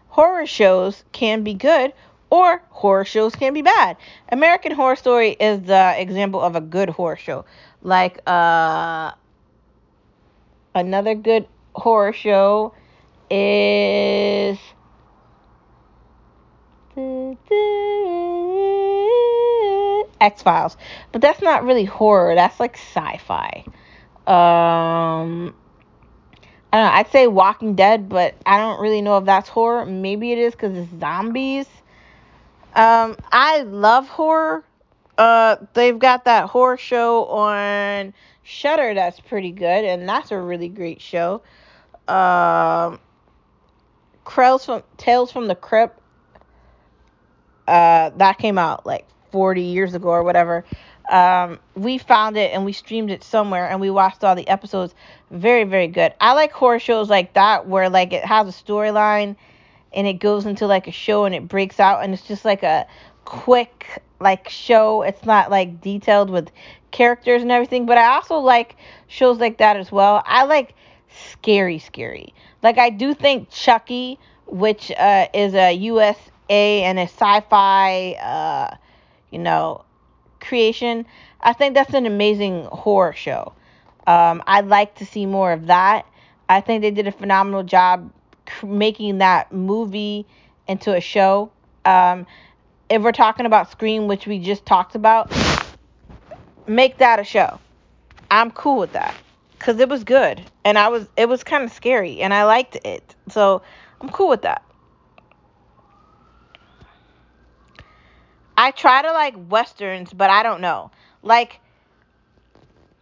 Horror 0.07 0.45
shows 0.45 1.03
can 1.12 1.43
be 1.43 1.55
good 1.55 1.93
or 2.29 2.62
horror 2.69 3.05
shows 3.05 3.36
can 3.36 3.53
be 3.53 3.62
bad. 3.62 3.97
American 4.31 4.71
horror 4.71 4.95
story 4.95 5.31
is 5.31 5.63
the 5.63 5.95
example 5.99 6.39
of 6.39 6.55
a 6.55 6.62
good 6.62 6.89
horror 6.89 7.17
show. 7.17 7.45
Like 7.81 8.19
uh 8.27 9.12
another 10.75 11.15
good 11.15 11.47
horror 11.75 12.13
show 12.13 12.73
is 13.29 14.59
X 20.21 20.41
Files, 20.41 20.77
but 21.12 21.21
that's 21.21 21.41
not 21.41 21.63
really 21.63 21.86
horror. 21.86 22.36
That's 22.36 22.60
like 22.60 22.75
sci-fi. 22.75 23.63
Um, 24.25 25.53
I 26.71 26.77
don't 26.77 26.86
know. 26.86 26.91
I'd 26.91 27.12
say 27.12 27.27
Walking 27.27 27.75
Dead, 27.75 28.10
but 28.10 28.36
I 28.45 28.58
don't 28.58 28.79
really 28.79 29.01
know 29.01 29.17
if 29.17 29.25
that's 29.25 29.49
horror. 29.49 29.86
Maybe 29.86 30.32
it 30.32 30.38
is 30.38 30.53
because 30.53 30.77
it's 30.77 30.99
zombies. 30.99 31.67
Um, 32.75 33.17
I 33.32 33.62
love 33.62 34.08
horror. 34.08 34.63
Uh, 35.17 35.58
they've 35.73 35.99
got 35.99 36.25
that 36.25 36.49
horror 36.49 36.77
show 36.77 37.25
on 37.25 38.13
Shudder 38.43 38.93
that's 38.93 39.19
pretty 39.19 39.51
good, 39.51 39.86
and 39.86 40.08
that's 40.08 40.32
a 40.32 40.38
really 40.39 40.69
great 40.69 41.01
show. 41.01 41.41
Um, 42.08 42.99
Krell's 44.25 44.65
from 44.65 44.84
Tales 44.97 45.32
from 45.32 45.47
the 45.47 45.56
Crypt. 45.56 45.99
Uh, 47.67 48.12
that 48.17 48.38
came 48.38 48.58
out 48.58 48.86
like 48.86 49.08
40 49.32 49.62
years 49.62 49.93
ago 49.93 50.10
or 50.10 50.23
whatever. 50.23 50.65
Um, 51.10 51.60
we 51.76 51.97
found 51.97 52.38
it 52.38 52.52
and 52.54 52.63
we 52.63 52.71
streamed 52.71 53.12
it 53.12 53.23
somewhere 53.23 53.69
and 53.69 53.82
we 53.82 53.89
watched 53.89 54.23
all 54.23 54.36
the 54.36 54.47
episodes. 54.47 54.95
Very, 55.32 55.63
very 55.63 55.88
good. 55.88 56.13
I 56.21 56.34
like 56.34 56.52
horror 56.52 56.80
shows 56.80 57.10
like 57.10 57.34
that 57.34 57.67
where 57.67 57.89
like 57.89 58.13
it 58.13 58.23
has 58.23 58.47
a 58.47 58.52
storyline 58.52 59.36
and 59.93 60.08
it 60.08 60.13
goes 60.13 60.45
into 60.45 60.65
like 60.65 60.88
a 60.88 60.91
show 60.91 61.26
and 61.26 61.36
it 61.36 61.47
breaks 61.47 61.80
out 61.80 62.04
and 62.04 62.13
it's 62.13 62.23
just 62.28 62.45
like 62.45 62.63
a 62.63 62.88
quick 63.26 64.02
like 64.19 64.47
show. 64.49 65.02
It's 65.02 65.26
not 65.26 65.52
like 65.52 65.82
detailed 65.82 66.30
with 66.30 66.49
characters 66.91 67.41
and 67.41 67.52
everything. 67.52 67.86
But 67.86 67.97
I 67.97 68.15
also 68.15 68.38
like 68.38 68.78
shows 69.08 69.39
like 69.39 69.58
that 69.58 69.76
as 69.78 69.91
well. 69.91 70.23
I 70.26 70.45
like 70.45 70.73
scary, 71.34 71.80
scary. 71.80 72.34
Like 72.62 72.78
I 72.78 72.89
do 72.89 73.13
think 73.13 73.49
Chucky, 73.49 74.19
which 74.47 74.91
uh, 74.91 75.28
is 75.34 75.54
a 75.54 75.73
USA 75.73 76.33
and 76.49 76.99
a 76.99 77.03
sci-fi, 77.03 78.13
uh, 78.13 78.75
you 79.32 79.39
know, 79.39 79.84
creation. 80.39 81.06
I 81.41 81.53
think 81.53 81.75
that's 81.75 81.93
an 81.93 82.06
amazing 82.06 82.65
horror 82.65 83.13
show. 83.13 83.53
Um, 84.06 84.43
I'd 84.47 84.67
like 84.67 84.95
to 84.95 85.06
see 85.06 85.25
more 85.25 85.51
of 85.51 85.67
that. 85.67 86.06
I 86.49 86.62
think 86.62 86.82
they 86.82 86.91
did 86.91 87.08
a 87.08 87.12
phenomenal 87.12 87.63
job 87.63 88.12
making 88.63 89.19
that 89.19 89.51
movie 89.51 90.25
into 90.67 90.93
a 90.93 91.01
show. 91.01 91.51
Um, 91.86 92.27
if 92.89 93.01
we're 93.01 93.12
talking 93.12 93.45
about 93.45 93.71
Scream, 93.71 94.08
which 94.08 94.27
we 94.27 94.39
just 94.39 94.65
talked 94.65 94.95
about, 94.95 95.32
make 96.67 96.97
that 96.97 97.19
a 97.19 97.23
show. 97.23 97.60
I'm 98.29 98.51
cool 98.51 98.79
with 98.79 98.93
that 98.93 99.15
because 99.58 99.79
it 99.79 99.88
was 99.88 100.03
good 100.03 100.41
and 100.65 100.77
I 100.77 100.89
was 100.89 101.08
it 101.15 101.29
was 101.29 101.43
kind 101.43 101.63
of 101.63 101.71
scary 101.71 102.21
and 102.21 102.34
I 102.34 102.43
liked 102.45 102.77
it. 102.84 103.15
So 103.29 103.62
I'm 104.01 104.10
cool 104.10 104.29
with 104.29 104.41
that. 104.41 104.63
I 108.63 108.71
try 108.71 109.02
to 109.02 109.12
like 109.12 109.36
westerns, 109.49 110.13
but 110.13 110.30
I 110.30 110.41
don't 110.41 110.62
know. 110.62 110.89
Like 111.21 111.60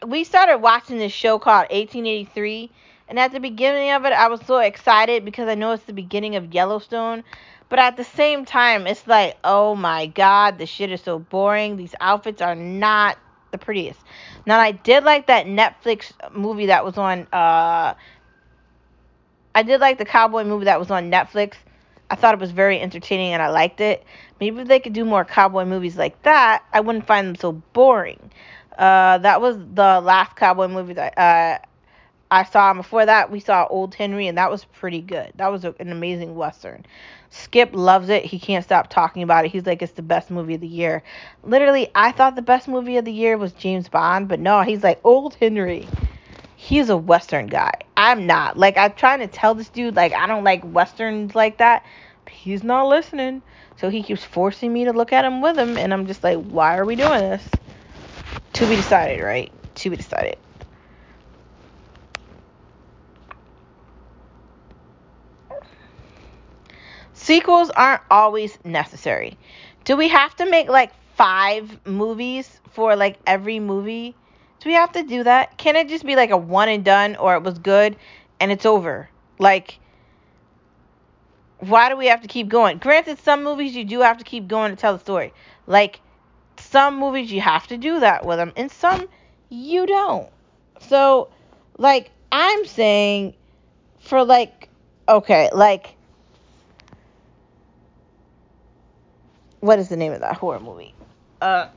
we 0.04 0.24
started 0.24 0.58
watching 0.58 0.98
this 0.98 1.14
show 1.14 1.38
called 1.38 1.68
1883 1.70 2.72
and 3.08 3.20
at 3.20 3.32
the 3.32 3.40
beginning 3.40 3.92
of 3.92 4.04
it 4.06 4.12
I 4.12 4.28
was 4.28 4.42
so 4.48 4.58
excited 4.58 5.24
because 5.24 5.48
I 5.48 5.54
know 5.54 5.74
it's 5.74 5.84
the 5.84 5.94
beginning 5.94 6.36
of 6.36 6.52
Yellowstone, 6.52 7.24
but 7.70 7.78
at 7.78 7.96
the 7.96 8.04
same 8.04 8.44
time 8.44 8.88
it's 8.88 9.06
like, 9.06 9.38
"Oh 9.44 9.76
my 9.76 10.08
god, 10.08 10.58
the 10.58 10.66
shit 10.66 10.92
is 10.92 11.02
so 11.02 11.20
boring. 11.20 11.78
These 11.78 11.94
outfits 12.02 12.42
are 12.42 12.56
not 12.56 13.20
the 13.52 13.60
prettiest." 13.60 14.00
Now 14.48 14.60
I 14.60 14.72
did 14.72 15.04
like 15.04 15.28
that 15.28 15.46
Netflix 15.46 16.12
movie 16.32 16.66
that 16.66 16.84
was 16.84 16.98
on 16.98 17.28
uh 17.32 17.94
I 19.54 19.62
did 19.62 19.80
like 19.80 20.00
the 20.00 20.06
cowboy 20.06 20.44
movie 20.44 20.66
that 20.66 20.80
was 20.80 20.90
on 20.90 21.12
Netflix. 21.12 21.54
I 22.12 22.16
thought 22.16 22.34
it 22.34 22.42
was 22.42 22.52
very 22.52 22.82
entertaining 22.82 23.32
and 23.32 23.42
I 23.42 23.48
liked 23.48 23.80
it. 23.80 24.04
Maybe 24.42 24.60
if 24.60 24.68
they 24.68 24.82
could 24.82 24.92
do 24.92 25.06
more 25.06 25.24
cowboy 25.24 25.64
movies 25.64 25.96
like 25.96 26.22
that, 26.24 26.62
I 26.74 26.82
wouldn't 26.82 27.08
find 27.08 27.26
them 27.26 27.36
so 27.36 27.54
boring. 27.54 28.32
Uh, 28.78 29.18
that 29.20 29.40
was 29.40 29.58
the 29.58 30.02
last 30.02 30.36
cowboy 30.36 30.68
movie 30.68 30.94
that 30.94 31.18
uh, 31.18 31.60
I 32.30 32.44
saw. 32.44 32.74
Before 32.74 33.06
that, 33.06 33.32
we 33.32 33.40
saw 33.40 33.66
Old 33.70 33.96
Henry, 33.96 34.28
and 34.28 34.38
that 34.38 34.52
was 34.52 34.66
pretty 34.66 35.00
good. 35.02 35.32
That 35.38 35.54
was 35.54 35.64
an 35.64 35.74
amazing 35.80 36.36
western. 36.36 36.86
Skip 37.30 37.70
loves 37.72 38.10
it. 38.10 38.26
He 38.26 38.40
can't 38.40 38.66
stop 38.66 38.90
talking 38.90 39.24
about 39.24 39.46
it. 39.46 39.52
He's 39.52 39.66
like, 39.66 39.82
it's 39.82 39.94
the 39.94 40.02
best 40.02 40.30
movie 40.30 40.56
of 40.56 40.62
the 40.62 40.68
year. 40.68 41.04
Literally, 41.44 41.90
I 41.96 42.12
thought 42.12 42.36
the 42.36 42.42
best 42.42 42.68
movie 42.68 42.98
of 42.98 43.06
the 43.06 43.14
year 43.14 43.38
was 43.38 43.54
James 43.54 43.88
Bond, 43.88 44.28
but 44.28 44.40
no, 44.42 44.64
he's 44.64 44.84
like, 44.84 45.00
Old 45.06 45.36
Henry. 45.36 45.88
He's 46.62 46.90
a 46.90 46.96
western 46.96 47.48
guy. 47.48 47.72
I'm 47.98 48.28
not. 48.28 48.56
Like, 48.56 48.78
I'm 48.78 48.94
trying 48.94 49.22
to 49.22 49.28
tell 49.28 49.56
this 49.56 49.70
dude, 49.70 49.96
like, 49.96 50.14
I 50.14 50.28
don't 50.28 50.44
like 50.44 50.62
westerns 50.64 51.34
like 51.34 51.58
that. 51.58 51.84
He's 52.30 52.64
not 52.64 52.88
listening. 52.88 53.42
So 53.78 53.90
he 53.90 54.04
keeps 54.04 54.24
forcing 54.24 54.72
me 54.72 54.86
to 54.86 54.94
look 54.94 55.12
at 55.12 55.26
him 55.26 55.42
with 55.42 55.58
him, 55.58 55.76
and 55.76 55.92
I'm 55.92 56.06
just 56.06 56.24
like, 56.24 56.38
why 56.38 56.78
are 56.78 56.86
we 56.86 56.96
doing 56.96 57.20
this? 57.20 57.44
To 58.54 58.70
be 58.70 58.76
decided, 58.76 59.24
right? 59.24 59.52
To 59.74 59.90
be 59.90 59.96
decided. 59.96 60.38
Sequels 67.14 67.72
aren't 67.72 68.02
always 68.12 68.56
necessary. 68.64 69.40
Do 69.84 69.98
we 69.98 70.10
have 70.10 70.36
to 70.36 70.46
make 70.48 70.70
like 70.70 70.92
five 71.16 71.80
movies 71.88 72.62
for 72.70 72.96
like 72.96 73.18
every 73.26 73.60
movie? 73.60 74.16
Do 74.62 74.70
we 74.70 74.76
have 74.76 74.92
to 74.94 75.04
do 75.04 75.24
that? 75.24 75.58
Can 75.58 75.76
it 75.76 75.90
just 75.90 76.06
be 76.06 76.16
like 76.16 76.30
a 76.30 76.38
one 76.38 76.70
and 76.70 76.86
done 76.86 77.16
or 77.16 77.36
it 77.36 77.42
was 77.42 77.58
good 77.58 77.96
and 78.40 78.52
it's 78.52 78.66
over? 78.66 79.10
Like, 79.40 79.80
why 81.58 81.90
do 81.90 81.98
we 81.98 82.08
have 82.08 82.22
to 82.22 82.28
keep 82.28 82.48
going? 82.48 82.78
Granted, 82.78 83.18
some 83.20 83.44
movies 83.44 83.76
you 83.76 83.84
do 83.84 84.02
have 84.02 84.20
to 84.20 84.24
keep 84.24 84.48
going 84.48 84.70
to 84.72 84.76
tell 84.76 84.94
the 84.94 85.00
story. 85.00 85.34
Like, 85.66 86.00
some 86.58 87.00
movies 87.00 87.32
you 87.32 87.42
have 87.42 87.66
to 87.68 87.78
do 87.78 88.00
that 88.02 88.24
with 88.24 88.38
them, 88.38 88.54
and 88.56 88.72
some 88.72 89.08
you 89.50 89.88
don't. 89.88 90.30
So, 90.80 91.30
like, 91.78 92.12
I'm 92.32 92.66
saying 92.66 93.34
for 94.00 94.24
like, 94.24 94.70
okay, 95.10 95.50
like, 95.54 95.96
what 99.60 99.80
is 99.80 99.90
the 99.90 99.98
name 99.98 100.12
of 100.12 100.22
that 100.22 100.36
horror 100.36 100.60
movie? 100.60 100.94
Uh, 101.42 101.68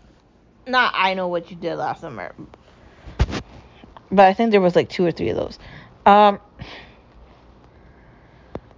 not 0.67 0.93
I 0.95 1.15
know 1.15 1.29
what 1.29 1.51
you 1.51 1.57
did 1.57 1.77
last 1.77 2.03
summer, 2.03 2.35
but 4.11 4.27
I 4.27 4.35
think 4.35 4.51
there 4.51 4.61
was 4.61 4.77
like 4.77 4.89
two 4.89 5.05
or 5.05 5.13
three 5.13 5.31
of 5.31 5.37
those. 5.37 5.59
Um, 6.07 6.39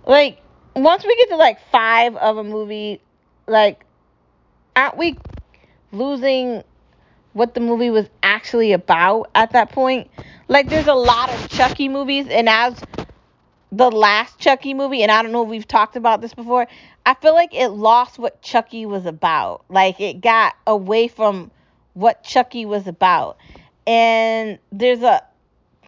like 0.06 0.40
once 0.76 1.04
we 1.04 1.16
get 1.16 1.30
to 1.30 1.36
like 1.36 1.58
five 1.72 2.16
of 2.16 2.36
a 2.36 2.44
movie, 2.44 3.00
like, 3.46 3.84
aren't 4.76 4.96
we 4.98 5.18
losing 5.90 6.62
what 7.32 7.54
the 7.54 7.60
movie 7.60 7.90
was 7.90 8.06
actually 8.22 8.72
about 8.72 9.30
at 9.34 9.52
that 9.52 9.72
point? 9.72 10.10
Like, 10.48 10.68
there's 10.68 10.86
a 10.86 10.94
lot 10.94 11.30
of 11.30 11.48
Chucky 11.48 11.88
movies, 11.88 12.26
and 12.28 12.48
as 12.48 12.80
the 13.72 13.90
last 13.90 14.38
Chucky 14.38 14.74
movie, 14.74 15.02
and 15.02 15.10
I 15.10 15.22
don't 15.22 15.32
know 15.32 15.42
if 15.42 15.48
we've 15.48 15.66
talked 15.66 15.96
about 15.96 16.20
this 16.20 16.34
before, 16.34 16.66
I 17.04 17.14
feel 17.14 17.34
like 17.34 17.54
it 17.54 17.68
lost 17.68 18.18
what 18.18 18.42
Chucky 18.42 18.86
was 18.86 19.06
about. 19.06 19.64
Like, 19.68 20.00
it 20.00 20.20
got 20.20 20.54
away 20.66 21.08
from 21.08 21.50
what 21.94 22.22
Chucky 22.22 22.66
was 22.66 22.86
about. 22.86 23.38
And 23.86 24.58
there's 24.72 25.02
a, 25.02 25.22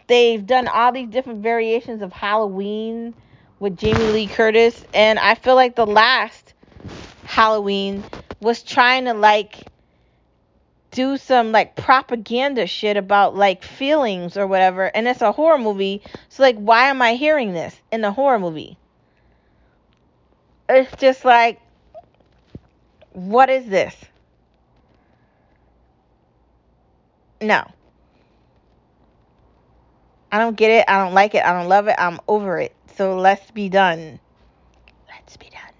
they've 0.07 0.45
done 0.45 0.67
all 0.67 0.91
these 0.91 1.09
different 1.09 1.43
variations 1.43 2.01
of 2.01 2.13
Halloween 2.13 3.13
with 3.59 3.77
Jamie 3.77 4.11
Lee 4.11 4.27
Curtis, 4.27 4.85
and 4.93 5.19
I 5.19 5.35
feel 5.35 5.55
like 5.55 5.75
the 5.75 5.85
last 5.85 6.53
Halloween 7.25 8.03
was 8.39 8.63
trying 8.63 9.05
to, 9.05 9.13
like, 9.13 9.69
do 10.91 11.17
some 11.17 11.51
like 11.51 11.75
propaganda 11.75 12.65
shit 12.65 12.97
about 12.97 13.35
like 13.35 13.63
feelings 13.63 14.37
or 14.37 14.47
whatever. 14.47 14.85
And 14.85 15.07
it's 15.07 15.21
a 15.21 15.31
horror 15.31 15.57
movie. 15.57 16.01
So 16.29 16.43
like 16.43 16.57
why 16.57 16.85
am 16.85 17.01
i 17.01 17.13
hearing 17.13 17.53
this 17.53 17.75
in 17.91 18.03
a 18.03 18.11
horror 18.11 18.39
movie? 18.39 18.77
It's 20.67 20.95
just 20.97 21.25
like 21.25 21.59
what 23.13 23.49
is 23.49 23.65
this? 23.67 23.95
No 27.41 27.65
i 30.31 30.39
don't 30.39 30.57
get 30.57 30.71
it 30.71 30.85
i 30.89 31.03
don't 31.03 31.13
like 31.15 31.35
it 31.35 31.45
i 31.45 31.53
don't 31.53 31.69
love 31.69 31.87
it 31.87 31.95
i'm 31.99 32.19
over 32.27 32.59
it 32.59 32.77
so 32.95 33.17
let's 33.17 33.51
be 33.51 33.69
done 33.69 34.19
let's 35.09 35.37
be 35.37 35.49
done 35.49 35.73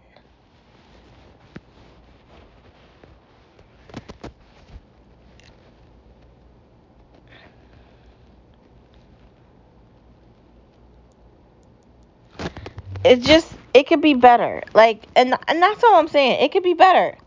it 13.03 13.21
just 13.21 13.57
It 13.73 13.87
could 13.87 14.01
be 14.01 14.15
better. 14.15 14.63
Like, 14.75 15.09
and 15.15 15.35
and 15.47 15.63
that's 15.63 15.83
all 15.83 15.97
I'm 15.97 16.09
saying. 16.09 16.41
It 16.43 16.51
could 16.53 16.63
be 16.63 16.75
better. 16.75 17.17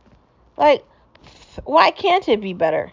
Like, 0.56 0.86
why 1.64 1.92
can't 1.92 2.28
it 2.28 2.40
be 2.40 2.54
better? 2.54 2.92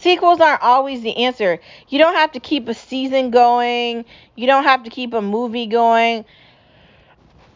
Sequels 0.00 0.40
aren't 0.40 0.62
always 0.62 1.02
the 1.02 1.16
answer. 1.16 1.60
You 1.88 1.98
don't 1.98 2.14
have 2.14 2.32
to 2.32 2.40
keep 2.40 2.68
a 2.68 2.74
season 2.74 3.30
going. 3.30 4.04
You 4.36 4.46
don't 4.46 4.64
have 4.64 4.84
to 4.84 4.90
keep 4.90 5.12
a 5.12 5.20
movie 5.20 5.66
going. 5.66 6.24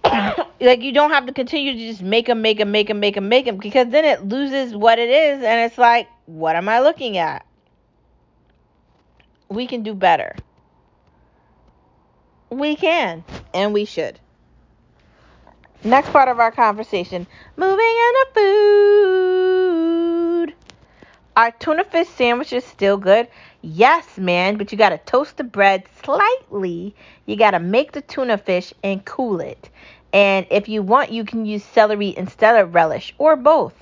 like 0.61 0.83
you 0.83 0.93
don't 0.93 1.11
have 1.11 1.27
to 1.27 1.33
continue 1.33 1.73
to 1.73 1.79
just 1.79 2.03
make 2.03 2.27
them, 2.27 2.43
make 2.43 2.59
them, 2.59 2.73
make 2.73 2.89
them, 2.89 2.99
make 2.99 3.15
them, 3.15 3.29
make 3.29 3.45
them, 3.45 3.59
because 3.59 3.89
then 3.91 4.05
it 4.05 4.27
loses 4.27 4.75
what 4.75 4.99
it 4.99 5.09
is, 5.09 5.45
and 5.45 5.61
it's 5.61 5.79
like, 5.79 6.09
what 6.27 6.57
am 6.57 6.69
I 6.69 6.81
looking 6.81 7.17
at? 7.17 7.47
We 9.49 9.69
can 9.69 9.85
do 9.85 9.95
better. 9.95 10.35
We 12.51 12.75
can, 12.75 13.23
and 13.55 13.73
we 13.73 13.85
should. 13.85 14.19
Next 15.85 16.11
part 16.11 16.29
of 16.29 16.41
our 16.41 16.51
conversation 16.51 17.29
moving 17.57 17.79
into 17.79 18.27
food. 18.35 19.13
Are 21.35 21.51
tuna 21.51 21.85
fish 21.85 22.09
sandwiches 22.09 22.63
still 22.63 22.99
good? 22.99 23.27
Yes, 23.63 24.19
man, 24.19 24.59
but 24.59 24.71
you 24.71 24.77
gotta 24.77 24.99
toast 24.99 25.39
the 25.39 25.45
bread 25.45 25.85
slightly. 26.05 26.95
You 27.25 27.37
gotta 27.37 27.59
make 27.59 27.93
the 27.93 28.03
tuna 28.03 28.37
fish 28.37 28.75
and 28.85 29.03
cool 29.07 29.41
it. 29.41 29.71
And 30.13 30.47
if 30.51 30.69
you 30.69 30.83
want, 30.83 31.11
you 31.11 31.25
can 31.25 31.47
use 31.47 31.65
celery 31.65 32.15
instead 32.15 32.57
of 32.57 32.75
relish 32.75 33.15
or 33.17 33.37
both. 33.37 33.73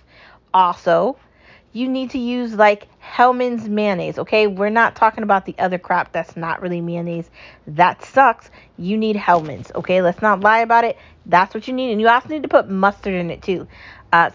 Also, 0.55 1.17
you 1.73 1.89
need 1.89 2.11
to 2.11 2.19
use 2.19 2.55
like 2.55 2.87
Hellmann's 3.01 3.69
mayonnaise, 3.69 4.21
okay? 4.21 4.47
We're 4.47 4.71
not 4.71 4.95
talking 4.95 5.25
about 5.25 5.45
the 5.45 5.57
other 5.59 5.79
crap 5.79 6.13
that's 6.13 6.37
not 6.37 6.63
really 6.63 6.81
mayonnaise. 6.81 7.31
That 7.67 8.05
sucks. 8.05 8.49
You 8.79 8.97
need 8.97 9.17
Hellmann's, 9.17 9.73
okay? 9.75 10.03
Let's 10.03 10.23
not 10.23 10.41
lie 10.41 10.61
about 10.61 10.85
it. 10.85 10.97
That's 11.27 11.53
what 11.53 11.67
you 11.67 11.75
need. 11.75 11.91
And 11.91 12.01
you 12.01 12.09
also 12.09 12.29
need 12.29 12.45
to 12.45 12.49
put 12.49 12.71
mustard 12.71 13.15
in 13.15 13.29
it 13.29 13.43
too. 13.43 13.67
Uh, 14.13 14.31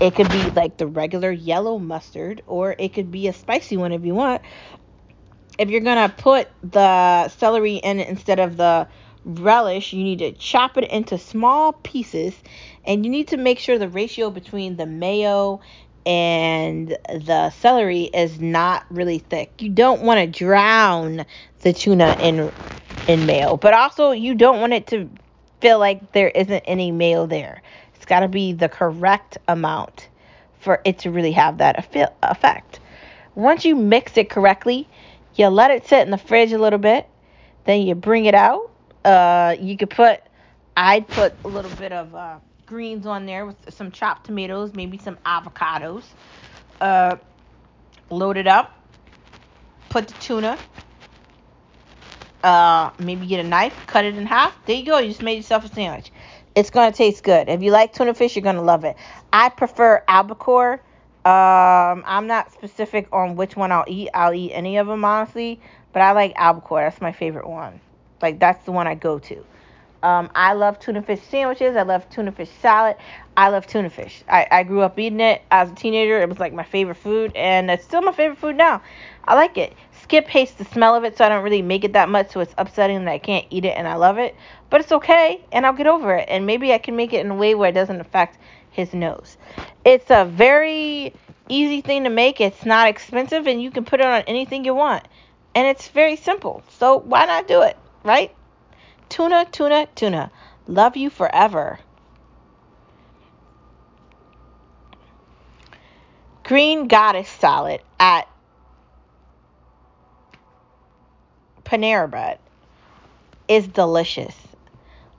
it, 0.00 0.14
could 0.14 0.30
be 0.30 0.50
like 0.50 0.76
the 0.76 0.86
regular 0.86 1.30
yellow 1.30 1.78
mustard, 1.78 2.42
or 2.46 2.74
it 2.78 2.94
could 2.94 3.10
be 3.10 3.28
a 3.28 3.32
spicy 3.32 3.76
one 3.76 3.92
if 3.92 4.04
you 4.04 4.14
want. 4.14 4.42
If 5.58 5.70
you're 5.70 5.80
gonna 5.80 6.08
put 6.08 6.48
the 6.62 7.28
celery 7.28 7.76
in 7.76 8.00
instead 8.00 8.38
of 8.38 8.56
the 8.56 8.86
relish, 9.24 9.92
you 9.92 10.04
need 10.04 10.20
to 10.20 10.32
chop 10.32 10.76
it 10.78 10.90
into 10.90 11.18
small 11.18 11.72
pieces 11.72 12.34
and 12.84 13.04
you 13.04 13.10
need 13.10 13.28
to 13.28 13.36
make 13.36 13.58
sure 13.58 13.78
the 13.78 13.88
ratio 13.88 14.30
between 14.30 14.76
the 14.76 14.86
mayo 14.86 15.60
and 16.06 16.96
the 17.10 17.50
celery 17.50 18.04
is 18.04 18.40
not 18.40 18.86
really 18.90 19.18
thick. 19.18 19.52
You 19.60 19.68
don't 19.68 20.02
want 20.02 20.20
to 20.20 20.26
drown 20.26 21.26
the 21.60 21.72
tuna 21.72 22.16
in 22.20 22.50
in 23.06 23.26
mayo, 23.26 23.56
but 23.56 23.74
also 23.74 24.12
you 24.12 24.34
don't 24.34 24.60
want 24.60 24.72
it 24.72 24.86
to 24.88 25.08
feel 25.60 25.78
like 25.78 26.12
there 26.12 26.28
isn't 26.28 26.62
any 26.66 26.92
mayo 26.92 27.26
there. 27.26 27.62
Got 28.08 28.20
to 28.20 28.28
be 28.28 28.52
the 28.54 28.68
correct 28.68 29.38
amount 29.46 30.08
for 30.60 30.80
it 30.84 31.00
to 31.00 31.10
really 31.10 31.32
have 31.32 31.58
that 31.58 31.78
effect. 32.22 32.80
Once 33.34 33.64
you 33.64 33.76
mix 33.76 34.16
it 34.16 34.28
correctly, 34.28 34.88
you 35.36 35.46
let 35.46 35.70
it 35.70 35.86
sit 35.86 36.00
in 36.00 36.10
the 36.10 36.18
fridge 36.18 36.52
a 36.52 36.58
little 36.58 36.78
bit, 36.78 37.06
then 37.64 37.82
you 37.82 37.94
bring 37.94 38.24
it 38.24 38.34
out. 38.34 38.70
Uh, 39.04 39.54
you 39.60 39.76
could 39.76 39.90
put, 39.90 40.20
I'd 40.76 41.06
put 41.06 41.34
a 41.44 41.48
little 41.48 41.70
bit 41.76 41.92
of 41.92 42.14
uh, 42.14 42.38
greens 42.66 43.06
on 43.06 43.26
there 43.26 43.46
with 43.46 43.56
some 43.72 43.90
chopped 43.90 44.26
tomatoes, 44.26 44.74
maybe 44.74 44.98
some 44.98 45.16
avocados. 45.24 46.02
Uh, 46.80 47.16
load 48.10 48.38
it 48.38 48.46
up. 48.46 48.74
Put 49.90 50.08
the 50.08 50.14
tuna. 50.14 50.58
Uh, 52.42 52.90
maybe 52.98 53.26
get 53.26 53.44
a 53.44 53.48
knife, 53.48 53.74
cut 53.86 54.04
it 54.04 54.16
in 54.16 54.24
half. 54.24 54.54
There 54.64 54.76
you 54.76 54.86
go. 54.86 54.98
You 54.98 55.08
just 55.08 55.22
made 55.22 55.36
yourself 55.36 55.64
a 55.64 55.68
sandwich. 55.68 56.10
It's 56.58 56.70
gonna 56.70 56.90
taste 56.90 57.22
good. 57.22 57.48
If 57.48 57.62
you 57.62 57.70
like 57.70 57.92
tuna 57.92 58.14
fish, 58.14 58.34
you're 58.34 58.42
gonna 58.42 58.62
love 58.62 58.82
it. 58.82 58.96
I 59.32 59.48
prefer 59.48 60.02
albacore. 60.08 60.80
Um, 61.24 62.02
I'm 62.04 62.26
not 62.26 62.52
specific 62.52 63.06
on 63.12 63.36
which 63.36 63.54
one 63.54 63.70
I'll 63.70 63.84
eat. 63.86 64.08
I'll 64.12 64.34
eat 64.34 64.50
any 64.52 64.76
of 64.76 64.88
them 64.88 65.04
honestly, 65.04 65.60
but 65.92 66.02
I 66.02 66.10
like 66.10 66.32
albacore. 66.34 66.80
That's 66.80 67.00
my 67.00 67.12
favorite 67.12 67.48
one. 67.48 67.80
Like 68.20 68.40
that's 68.40 68.64
the 68.64 68.72
one 68.72 68.88
I 68.88 68.96
go 68.96 69.20
to. 69.20 69.44
Um, 70.02 70.30
I 70.34 70.54
love 70.54 70.80
tuna 70.80 71.00
fish 71.00 71.20
sandwiches. 71.30 71.76
I 71.76 71.82
love 71.82 72.10
tuna 72.10 72.32
fish 72.32 72.50
salad. 72.60 72.96
I 73.36 73.50
love 73.50 73.68
tuna 73.68 73.88
fish. 73.88 74.24
I, 74.28 74.48
I 74.50 74.62
grew 74.64 74.80
up 74.80 74.98
eating 74.98 75.20
it 75.20 75.42
as 75.52 75.70
a 75.70 75.74
teenager. 75.76 76.20
It 76.20 76.28
was 76.28 76.40
like 76.40 76.52
my 76.52 76.64
favorite 76.64 76.96
food, 76.96 77.36
and 77.36 77.70
it's 77.70 77.84
still 77.84 78.02
my 78.02 78.10
favorite 78.10 78.38
food 78.40 78.56
now. 78.56 78.82
I 79.24 79.36
like 79.36 79.56
it. 79.58 79.74
Skip 80.08 80.26
hates 80.26 80.52
the 80.52 80.64
smell 80.64 80.94
of 80.94 81.04
it, 81.04 81.18
so 81.18 81.26
I 81.26 81.28
don't 81.28 81.44
really 81.44 81.60
make 81.60 81.84
it 81.84 81.92
that 81.92 82.08
much, 82.08 82.30
so 82.30 82.40
it's 82.40 82.54
upsetting 82.56 83.04
that 83.04 83.12
I 83.12 83.18
can't 83.18 83.44
eat 83.50 83.66
it, 83.66 83.76
and 83.76 83.86
I 83.86 83.96
love 83.96 84.16
it. 84.16 84.34
But 84.70 84.80
it's 84.80 84.90
okay, 84.90 85.44
and 85.52 85.66
I'll 85.66 85.74
get 85.74 85.86
over 85.86 86.14
it, 86.14 86.30
and 86.30 86.46
maybe 86.46 86.72
I 86.72 86.78
can 86.78 86.96
make 86.96 87.12
it 87.12 87.22
in 87.22 87.30
a 87.30 87.34
way 87.34 87.54
where 87.54 87.68
it 87.68 87.74
doesn't 87.74 88.00
affect 88.00 88.38
his 88.70 88.94
nose. 88.94 89.36
It's 89.84 90.10
a 90.10 90.24
very 90.24 91.12
easy 91.50 91.82
thing 91.82 92.04
to 92.04 92.10
make. 92.10 92.40
It's 92.40 92.64
not 92.64 92.88
expensive, 92.88 93.46
and 93.46 93.62
you 93.62 93.70
can 93.70 93.84
put 93.84 94.00
it 94.00 94.06
on 94.06 94.22
anything 94.22 94.64
you 94.64 94.74
want. 94.74 95.06
And 95.54 95.66
it's 95.66 95.88
very 95.88 96.16
simple. 96.16 96.62
So 96.78 97.00
why 97.00 97.26
not 97.26 97.46
do 97.46 97.60
it, 97.60 97.76
right? 98.02 98.34
Tuna, 99.10 99.44
tuna, 99.52 99.88
tuna. 99.94 100.30
Love 100.66 100.96
you 100.96 101.10
forever. 101.10 101.80
Green 106.44 106.88
Goddess 106.88 107.28
salad 107.28 107.82
at 108.00 108.26
Panera 111.68 112.10
Bread 112.10 112.38
is 113.46 113.68
delicious. 113.68 114.34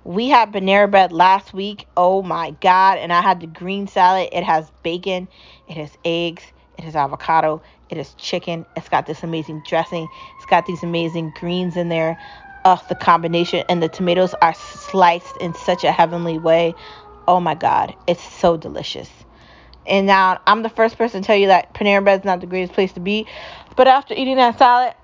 We 0.03 0.29
had 0.29 0.51
Panera 0.51 0.89
Bread 0.89 1.11
last 1.11 1.53
week. 1.53 1.85
Oh 1.95 2.23
my 2.23 2.51
God. 2.59 2.97
And 2.97 3.13
I 3.13 3.21
had 3.21 3.39
the 3.39 3.45
green 3.45 3.85
salad. 3.85 4.29
It 4.31 4.43
has 4.43 4.71
bacon, 4.81 5.27
it 5.67 5.77
has 5.77 5.95
eggs, 6.03 6.41
it 6.75 6.85
has 6.85 6.95
avocado, 6.95 7.61
it 7.91 7.97
has 7.97 8.15
chicken. 8.15 8.65
It's 8.75 8.89
got 8.89 9.05
this 9.05 9.21
amazing 9.21 9.61
dressing. 9.67 10.07
It's 10.37 10.47
got 10.47 10.65
these 10.65 10.81
amazing 10.81 11.33
greens 11.39 11.77
in 11.77 11.89
there. 11.89 12.19
Ugh, 12.65 12.81
the 12.89 12.95
combination 12.95 13.63
and 13.69 13.83
the 13.83 13.87
tomatoes 13.87 14.33
are 14.41 14.55
sliced 14.55 15.37
in 15.37 15.53
such 15.53 15.83
a 15.83 15.91
heavenly 15.91 16.39
way. 16.39 16.73
Oh 17.27 17.39
my 17.39 17.53
God, 17.53 17.95
it's 18.07 18.23
so 18.23 18.57
delicious. 18.57 19.11
And 19.85 20.07
now 20.07 20.41
I'm 20.47 20.63
the 20.63 20.69
first 20.69 20.97
person 20.97 21.21
to 21.21 21.27
tell 21.27 21.37
you 21.37 21.47
that 21.47 21.75
Panera 21.75 22.03
Bread 22.03 22.21
is 22.21 22.25
not 22.25 22.41
the 22.41 22.47
greatest 22.47 22.73
place 22.73 22.93
to 22.93 22.99
be. 22.99 23.27
But 23.75 23.87
after 23.87 24.15
eating 24.15 24.37
that 24.37 24.57
salad, 24.57 24.95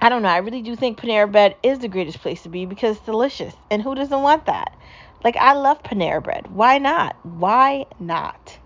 I 0.00 0.08
don't 0.08 0.22
know. 0.22 0.28
I 0.28 0.38
really 0.38 0.62
do 0.62 0.76
think 0.76 0.98
Panera 0.98 1.30
Bread 1.30 1.56
is 1.62 1.80
the 1.80 1.88
greatest 1.88 2.20
place 2.20 2.42
to 2.42 2.48
be 2.48 2.66
because 2.66 2.96
it's 2.96 3.06
delicious. 3.06 3.54
And 3.70 3.82
who 3.82 3.94
doesn't 3.94 4.22
want 4.22 4.46
that? 4.46 4.76
Like, 5.24 5.36
I 5.36 5.54
love 5.54 5.82
Panera 5.82 6.22
Bread. 6.22 6.48
Why 6.48 6.78
not? 6.78 7.16
Why 7.24 7.86
not? 7.98 8.58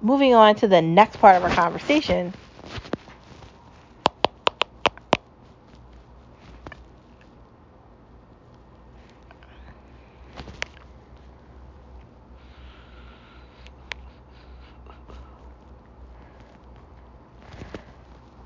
Moving 0.00 0.34
on 0.34 0.56
to 0.56 0.68
the 0.68 0.82
next 0.82 1.16
part 1.16 1.36
of 1.36 1.44
our 1.44 1.50
conversation 1.50 2.34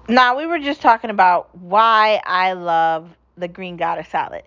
Now, 0.08 0.36
we 0.38 0.46
were 0.46 0.60
just 0.60 0.82
talking 0.82 1.10
about 1.10 1.52
why 1.56 2.20
I 2.24 2.52
love 2.52 3.10
the 3.36 3.48
green 3.48 3.76
goddess 3.76 4.08
salad. 4.08 4.44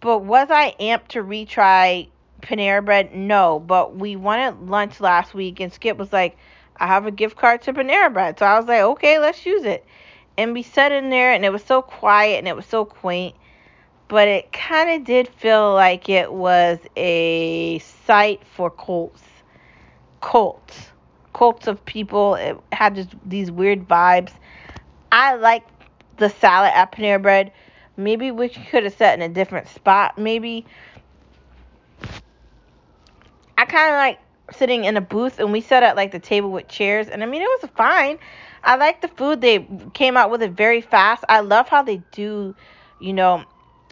But 0.00 0.20
was 0.20 0.48
I 0.50 0.74
amped 0.80 1.08
to 1.08 1.22
retry 1.22 2.08
Panera 2.40 2.82
Bread? 2.82 3.14
No, 3.14 3.60
but 3.60 3.94
we 3.94 4.16
wanted 4.16 4.70
lunch 4.70 4.98
last 5.00 5.34
week, 5.34 5.60
and 5.60 5.70
Skip 5.70 5.98
was 5.98 6.14
like, 6.14 6.38
I 6.78 6.86
have 6.86 7.04
a 7.04 7.10
gift 7.10 7.36
card 7.36 7.60
to 7.62 7.74
Panera 7.74 8.10
Bread. 8.10 8.38
So 8.38 8.46
I 8.46 8.58
was 8.58 8.66
like, 8.66 8.80
okay, 8.80 9.18
let's 9.18 9.44
use 9.44 9.64
it. 9.64 9.84
And 10.38 10.54
we 10.54 10.62
sat 10.62 10.92
in 10.92 11.10
there, 11.10 11.32
and 11.32 11.44
it 11.44 11.52
was 11.52 11.62
so 11.62 11.82
quiet 11.82 12.38
and 12.38 12.48
it 12.48 12.56
was 12.56 12.66
so 12.66 12.86
quaint. 12.86 13.34
But 14.08 14.28
it 14.28 14.50
kind 14.50 14.90
of 14.90 15.04
did 15.04 15.28
feel 15.28 15.74
like 15.74 16.08
it 16.08 16.32
was 16.32 16.78
a 16.96 17.80
site 18.06 18.42
for 18.54 18.70
cults. 18.70 19.22
Cults. 20.22 20.88
Cults 21.34 21.66
of 21.66 21.84
people. 21.84 22.36
It 22.36 22.56
had 22.72 22.94
just 22.94 23.10
these 23.26 23.50
weird 23.50 23.86
vibes. 23.86 24.32
I 25.16 25.36
like 25.36 25.64
the 26.18 26.28
salad 26.28 26.72
at 26.74 26.92
Panera 26.92 27.22
Bread. 27.22 27.50
Maybe 27.96 28.30
we 28.30 28.50
could 28.50 28.84
have 28.84 28.94
sat 28.96 29.18
in 29.18 29.22
a 29.22 29.32
different 29.32 29.66
spot. 29.68 30.18
Maybe 30.18 30.66
I 33.56 33.64
kind 33.64 33.94
of 33.94 33.96
like 33.96 34.18
sitting 34.52 34.84
in 34.84 34.98
a 34.98 35.00
booth, 35.00 35.38
and 35.38 35.52
we 35.52 35.62
sat 35.62 35.82
at 35.82 35.96
like 35.96 36.12
the 36.12 36.18
table 36.18 36.50
with 36.50 36.68
chairs, 36.68 37.08
and 37.08 37.22
I 37.22 37.26
mean 37.26 37.40
it 37.40 37.48
was 37.62 37.70
fine. 37.74 38.18
I 38.62 38.76
like 38.76 39.00
the 39.00 39.08
food. 39.08 39.40
They 39.40 39.66
came 39.94 40.18
out 40.18 40.30
with 40.30 40.42
it 40.42 40.50
very 40.50 40.82
fast. 40.82 41.24
I 41.30 41.40
love 41.40 41.66
how 41.66 41.82
they 41.82 42.02
do, 42.12 42.54
you 43.00 43.14
know, 43.14 43.42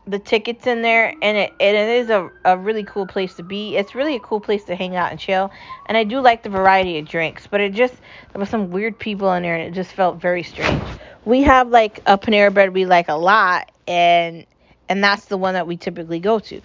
the 0.07 0.19
tickets 0.19 0.67
in 0.67 0.83
there, 0.83 1.15
and 1.23 1.39
it 1.39 1.55
and 1.59 1.75
it 1.75 1.89
is 2.03 2.11
a, 2.11 2.29
a 2.45 2.59
really 2.59 2.85
cool 2.85 3.07
place 3.07 3.33
to 3.37 3.43
be. 3.43 3.79
It's 3.79 3.95
really 3.95 4.15
a 4.15 4.21
cool 4.21 4.41
place 4.41 4.65
to 4.65 4.77
hang 4.77 4.95
out 4.95 5.11
and 5.11 5.19
chill. 5.19 5.51
And 5.87 5.97
I 5.97 6.05
do 6.05 6.21
like 6.21 6.43
the 6.43 6.51
variety 6.51 6.99
of 6.99 7.09
drinks, 7.09 7.47
but 7.47 7.63
it 7.63 7.73
just 7.73 7.95
there 7.95 8.39
was 8.41 8.51
some 8.51 8.71
weird 8.71 8.99
people 8.99 9.33
in 9.33 9.43
there, 9.43 9.55
and 9.55 9.63
it 9.63 9.73
just 9.73 9.93
felt 9.93 10.21
very 10.21 10.43
strange. 10.43 10.83
We 11.25 11.43
have 11.43 11.69
like 11.69 12.01
a 12.07 12.19
Panera 12.19 12.53
Bread 12.53 12.75
we 12.75 12.87
like 12.87 13.09
a 13.09 13.15
lot, 13.15 13.71
and 13.87 14.47
and 14.89 15.03
that's 15.03 15.27
the 15.27 15.39
one 15.39 15.55
that 15.55 15.67
we 15.67 15.77
typically 15.77 16.21
go 16.21 16.39
to. 16.41 16.61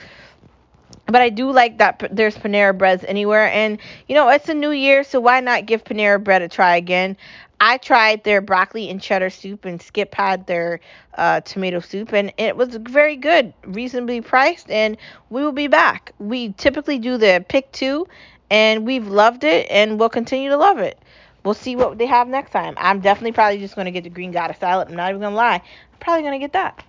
But 1.05 1.21
I 1.21 1.29
do 1.29 1.51
like 1.51 1.77
that 1.79 2.07
there's 2.11 2.37
Panera 2.37 2.77
Breads 2.77 3.03
anywhere, 3.07 3.47
and 3.47 3.79
you 4.07 4.15
know 4.15 4.29
it's 4.29 4.49
a 4.49 4.53
new 4.53 4.71
year, 4.71 5.03
so 5.03 5.19
why 5.19 5.39
not 5.39 5.65
give 5.65 5.83
Panera 5.83 6.23
Bread 6.23 6.41
a 6.41 6.47
try 6.47 6.75
again? 6.77 7.17
I 7.61 7.77
tried 7.77 8.23
their 8.23 8.41
broccoli 8.41 8.89
and 8.89 9.01
cheddar 9.01 9.29
soup, 9.29 9.65
and 9.65 9.81
Skip 9.81 10.13
had 10.15 10.47
their 10.47 10.79
uh, 11.17 11.41
tomato 11.41 11.79
soup, 11.79 12.13
and 12.13 12.31
it 12.37 12.55
was 12.55 12.75
very 12.75 13.15
good, 13.17 13.53
reasonably 13.65 14.21
priced, 14.21 14.69
and 14.71 14.97
we 15.29 15.43
will 15.43 15.51
be 15.51 15.67
back. 15.67 16.13
We 16.19 16.53
typically 16.53 16.99
do 16.99 17.17
the 17.17 17.43
pick 17.49 17.71
two, 17.71 18.07
and 18.49 18.85
we've 18.85 19.07
loved 19.07 19.43
it, 19.43 19.67
and 19.69 19.99
we'll 19.99 20.09
continue 20.09 20.49
to 20.49 20.57
love 20.57 20.79
it. 20.79 20.97
We'll 21.45 21.53
see 21.55 21.75
what 21.75 21.97
they 21.97 22.05
have 22.07 22.27
next 22.27 22.51
time. 22.51 22.75
I'm 22.77 23.01
definitely 23.01 23.33
probably 23.33 23.59
just 23.59 23.75
going 23.75 23.85
to 23.85 23.91
get 23.91 24.03
the 24.03 24.09
green 24.11 24.31
goddess 24.31 24.59
salad. 24.59 24.89
I'm 24.89 24.95
not 24.95 25.09
even 25.09 25.21
going 25.21 25.31
to 25.33 25.37
lie. 25.37 25.55
I'm 25.55 25.99
probably 25.99 26.23
going 26.23 26.39
to 26.39 26.43
get 26.43 26.53
that. 26.53 26.83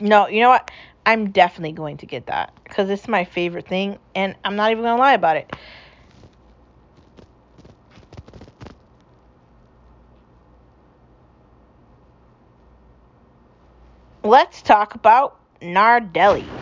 No, 0.00 0.28
you 0.28 0.40
know 0.40 0.50
what? 0.50 0.70
I'm 1.06 1.32
definitely 1.32 1.72
going 1.72 1.98
to 1.98 2.06
get 2.06 2.26
that 2.26 2.54
because 2.64 2.90
it's 2.90 3.08
my 3.08 3.24
favorite 3.24 3.68
thing, 3.68 3.98
and 4.14 4.36
I'm 4.44 4.56
not 4.56 4.70
even 4.70 4.84
going 4.84 4.96
to 4.96 5.00
lie 5.00 5.14
about 5.14 5.36
it. 5.36 5.52
Let's 14.24 14.62
talk 14.62 14.94
about 14.94 15.38
Nardelli's. 15.62 16.59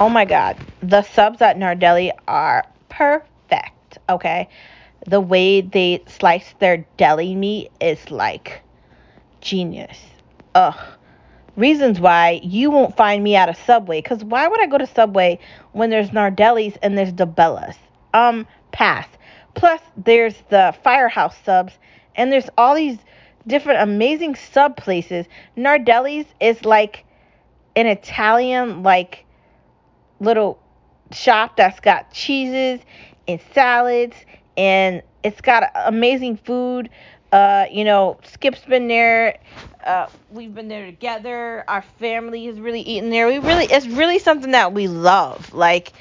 Oh 0.00 0.08
my 0.08 0.24
god, 0.24 0.56
the 0.82 1.02
subs 1.02 1.40
at 1.40 1.56
Nardelli 1.56 2.10
are 2.26 2.64
perfect, 2.88 3.98
okay? 4.08 4.48
The 5.06 5.20
way 5.20 5.60
they 5.60 6.02
slice 6.08 6.52
their 6.58 6.84
deli 6.96 7.36
meat 7.36 7.70
is 7.80 8.10
like 8.10 8.60
genius. 9.40 9.96
Ugh. 10.56 10.78
Reasons 11.56 12.00
why 12.00 12.40
you 12.42 12.72
won't 12.72 12.96
find 12.96 13.22
me 13.22 13.36
at 13.36 13.48
a 13.48 13.54
Subway, 13.54 14.02
because 14.02 14.24
why 14.24 14.48
would 14.48 14.60
I 14.60 14.66
go 14.66 14.78
to 14.78 14.86
Subway 14.86 15.38
when 15.70 15.90
there's 15.90 16.10
Nardelli's 16.10 16.76
and 16.82 16.98
there's 16.98 17.12
DiBella's? 17.12 17.76
Um, 18.12 18.48
pass. 18.72 19.06
Plus, 19.54 19.80
there's 19.96 20.34
the 20.50 20.74
Firehouse 20.82 21.36
subs, 21.44 21.72
and 22.16 22.32
there's 22.32 22.50
all 22.58 22.74
these 22.74 22.98
different 23.46 23.80
amazing 23.80 24.34
sub 24.34 24.76
places. 24.76 25.26
Nardelli's 25.56 26.26
is 26.40 26.64
like 26.64 27.04
an 27.76 27.86
Italian, 27.86 28.82
like, 28.82 29.23
little 30.20 30.58
shop 31.12 31.56
that's 31.56 31.80
got 31.80 32.12
cheeses 32.12 32.80
and 33.28 33.40
salads, 33.52 34.16
and 34.56 35.02
it's 35.22 35.40
got 35.40 35.70
amazing 35.74 36.36
food. 36.36 36.90
Uh, 37.32 37.66
you 37.70 37.84
know, 37.84 38.18
Skip's 38.24 38.60
been 38.64 38.86
there. 38.88 39.38
Uh, 39.84 40.06
we've 40.30 40.54
been 40.54 40.68
there 40.68 40.86
together. 40.86 41.64
Our 41.68 41.82
family 41.98 42.46
has 42.46 42.60
really 42.60 42.80
eaten 42.82 43.10
there. 43.10 43.26
We 43.26 43.38
really, 43.38 43.64
it's 43.64 43.86
really 43.86 44.18
something 44.18 44.52
that 44.52 44.72
we 44.72 44.86
love. 44.88 45.52
Like, 45.52 45.92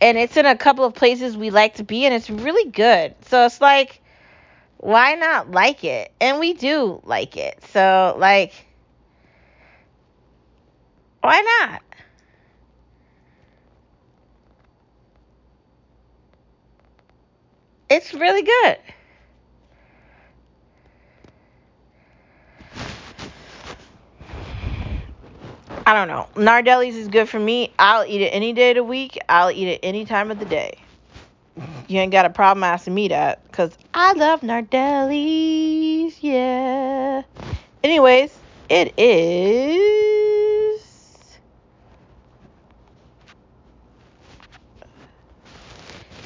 and 0.00 0.16
it's 0.18 0.36
in 0.36 0.46
a 0.46 0.56
couple 0.56 0.84
of 0.84 0.94
places 0.94 1.36
we 1.36 1.50
like 1.50 1.74
to 1.74 1.84
be 1.84 2.04
and 2.04 2.14
it's 2.14 2.30
really 2.30 2.70
good 2.70 3.14
so 3.22 3.44
it's 3.46 3.60
like 3.60 4.00
why 4.78 5.14
not 5.14 5.50
like 5.50 5.84
it 5.84 6.12
and 6.20 6.38
we 6.38 6.52
do 6.54 7.00
like 7.04 7.36
it 7.36 7.62
so 7.72 8.14
like 8.18 8.52
why 11.20 11.40
not 11.60 11.82
it's 17.98 18.14
really 18.14 18.42
good 18.42 18.78
I 25.88 25.94
don't 25.94 26.08
know. 26.08 26.28
Nardelli's 26.34 26.96
is 26.96 27.08
good 27.08 27.30
for 27.30 27.38
me. 27.40 27.72
I'll 27.78 28.04
eat 28.04 28.20
it 28.20 28.28
any 28.28 28.52
day 28.52 28.72
of 28.72 28.74
the 28.74 28.84
week. 28.84 29.16
I'll 29.26 29.50
eat 29.50 29.68
it 29.68 29.80
any 29.82 30.04
time 30.04 30.30
of 30.30 30.38
the 30.38 30.44
day. 30.44 30.78
You 31.88 31.98
ain't 31.98 32.12
got 32.12 32.26
a 32.26 32.30
problem 32.30 32.62
asking 32.62 32.94
me 32.94 33.08
that 33.08 33.42
because 33.46 33.72
I 33.94 34.12
love 34.12 34.42
Nardelli's. 34.42 36.22
Yeah. 36.22 37.22
Anyways, 37.82 38.38
it 38.68 38.92
is. 38.98 40.82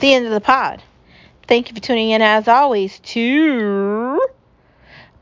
The 0.01 0.13
end 0.13 0.27
of 0.27 0.33
the 0.33 0.41
pod. 0.41 0.83
Thank 1.47 1.69
you 1.69 1.75
for 1.75 1.81
tuning 1.81 2.11
in 2.11 2.23
as 2.23 2.49
always 2.49 2.99
to 3.01 4.21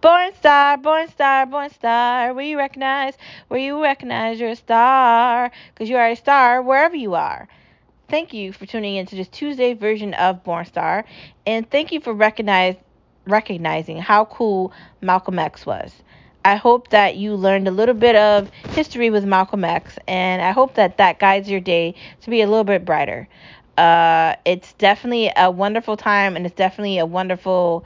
Born 0.01 0.33
star, 0.35 0.79
born 0.79 1.09
star, 1.09 1.45
born 1.45 1.69
star. 1.69 2.33
Where 2.33 2.45
you 2.45 2.57
recognize, 2.57 3.15
where 3.49 3.61
you 3.61 3.83
recognize 3.83 4.41
you're 4.41 4.51
a 4.51 4.57
star. 4.57 5.51
Because 5.75 5.91
you 5.91 5.97
are 5.97 6.09
a 6.09 6.17
star 6.17 6.63
wherever 6.63 6.97
you 6.97 7.15
are. 7.15 7.49
Thank 8.09 8.33
you 8.33 8.53
for 8.53 8.65
tuning 8.65 8.97
in 8.97 9.05
to 9.07 9.17
this 9.17 9.29
Tuesday 9.29 9.75
version 9.75 10.15
of 10.15 10.43
Born 10.43 10.65
Star. 10.65 11.05
And 11.47 11.69
thank 11.69 11.93
you 11.93 12.01
for 12.01 12.15
recognize, 12.15 12.77
recognizing 13.27 13.99
how 13.99 14.25
cool 14.25 14.73
Malcolm 15.03 15.39
X 15.39 15.67
was. 15.67 15.93
I 16.45 16.57
hope 16.57 16.89
that 16.89 17.17
you 17.17 17.35
learned 17.35 17.69
a 17.69 17.71
little 17.71 17.95
bit 17.95 18.17
of 18.17 18.49
history 18.71 19.11
with 19.11 19.27
Malcolm 19.27 19.63
X, 19.63 19.99
and 20.09 20.41
I 20.41 20.53
hope 20.53 20.75
that 20.77 20.97
that 20.97 21.19
guides 21.19 21.51
your 21.51 21.61
day 21.61 21.95
to 22.23 22.31
be 22.31 22.41
a 22.41 22.47
little 22.47 22.65
bit 22.65 22.87
brighter. 22.87 23.29
Uh, 23.81 24.37
it's 24.45 24.75
definitely 24.75 25.33
a 25.35 25.51
wonderful 25.51 25.97
time, 25.97 26.37
and 26.37 26.45
it's 26.45 26.55
definitely 26.55 26.99
a 26.99 27.07
wonderful 27.07 27.85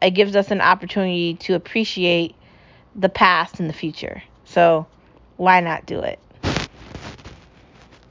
it 0.00 0.10
gives 0.10 0.36
us 0.36 0.50
an 0.50 0.60
opportunity 0.60 1.34
to 1.34 1.54
appreciate 1.54 2.34
the 2.94 3.08
past 3.08 3.58
and 3.60 3.68
the 3.68 3.74
future. 3.74 4.22
So 4.44 4.86
why 5.36 5.60
not 5.60 5.86
do 5.86 6.00
it? 6.00 6.18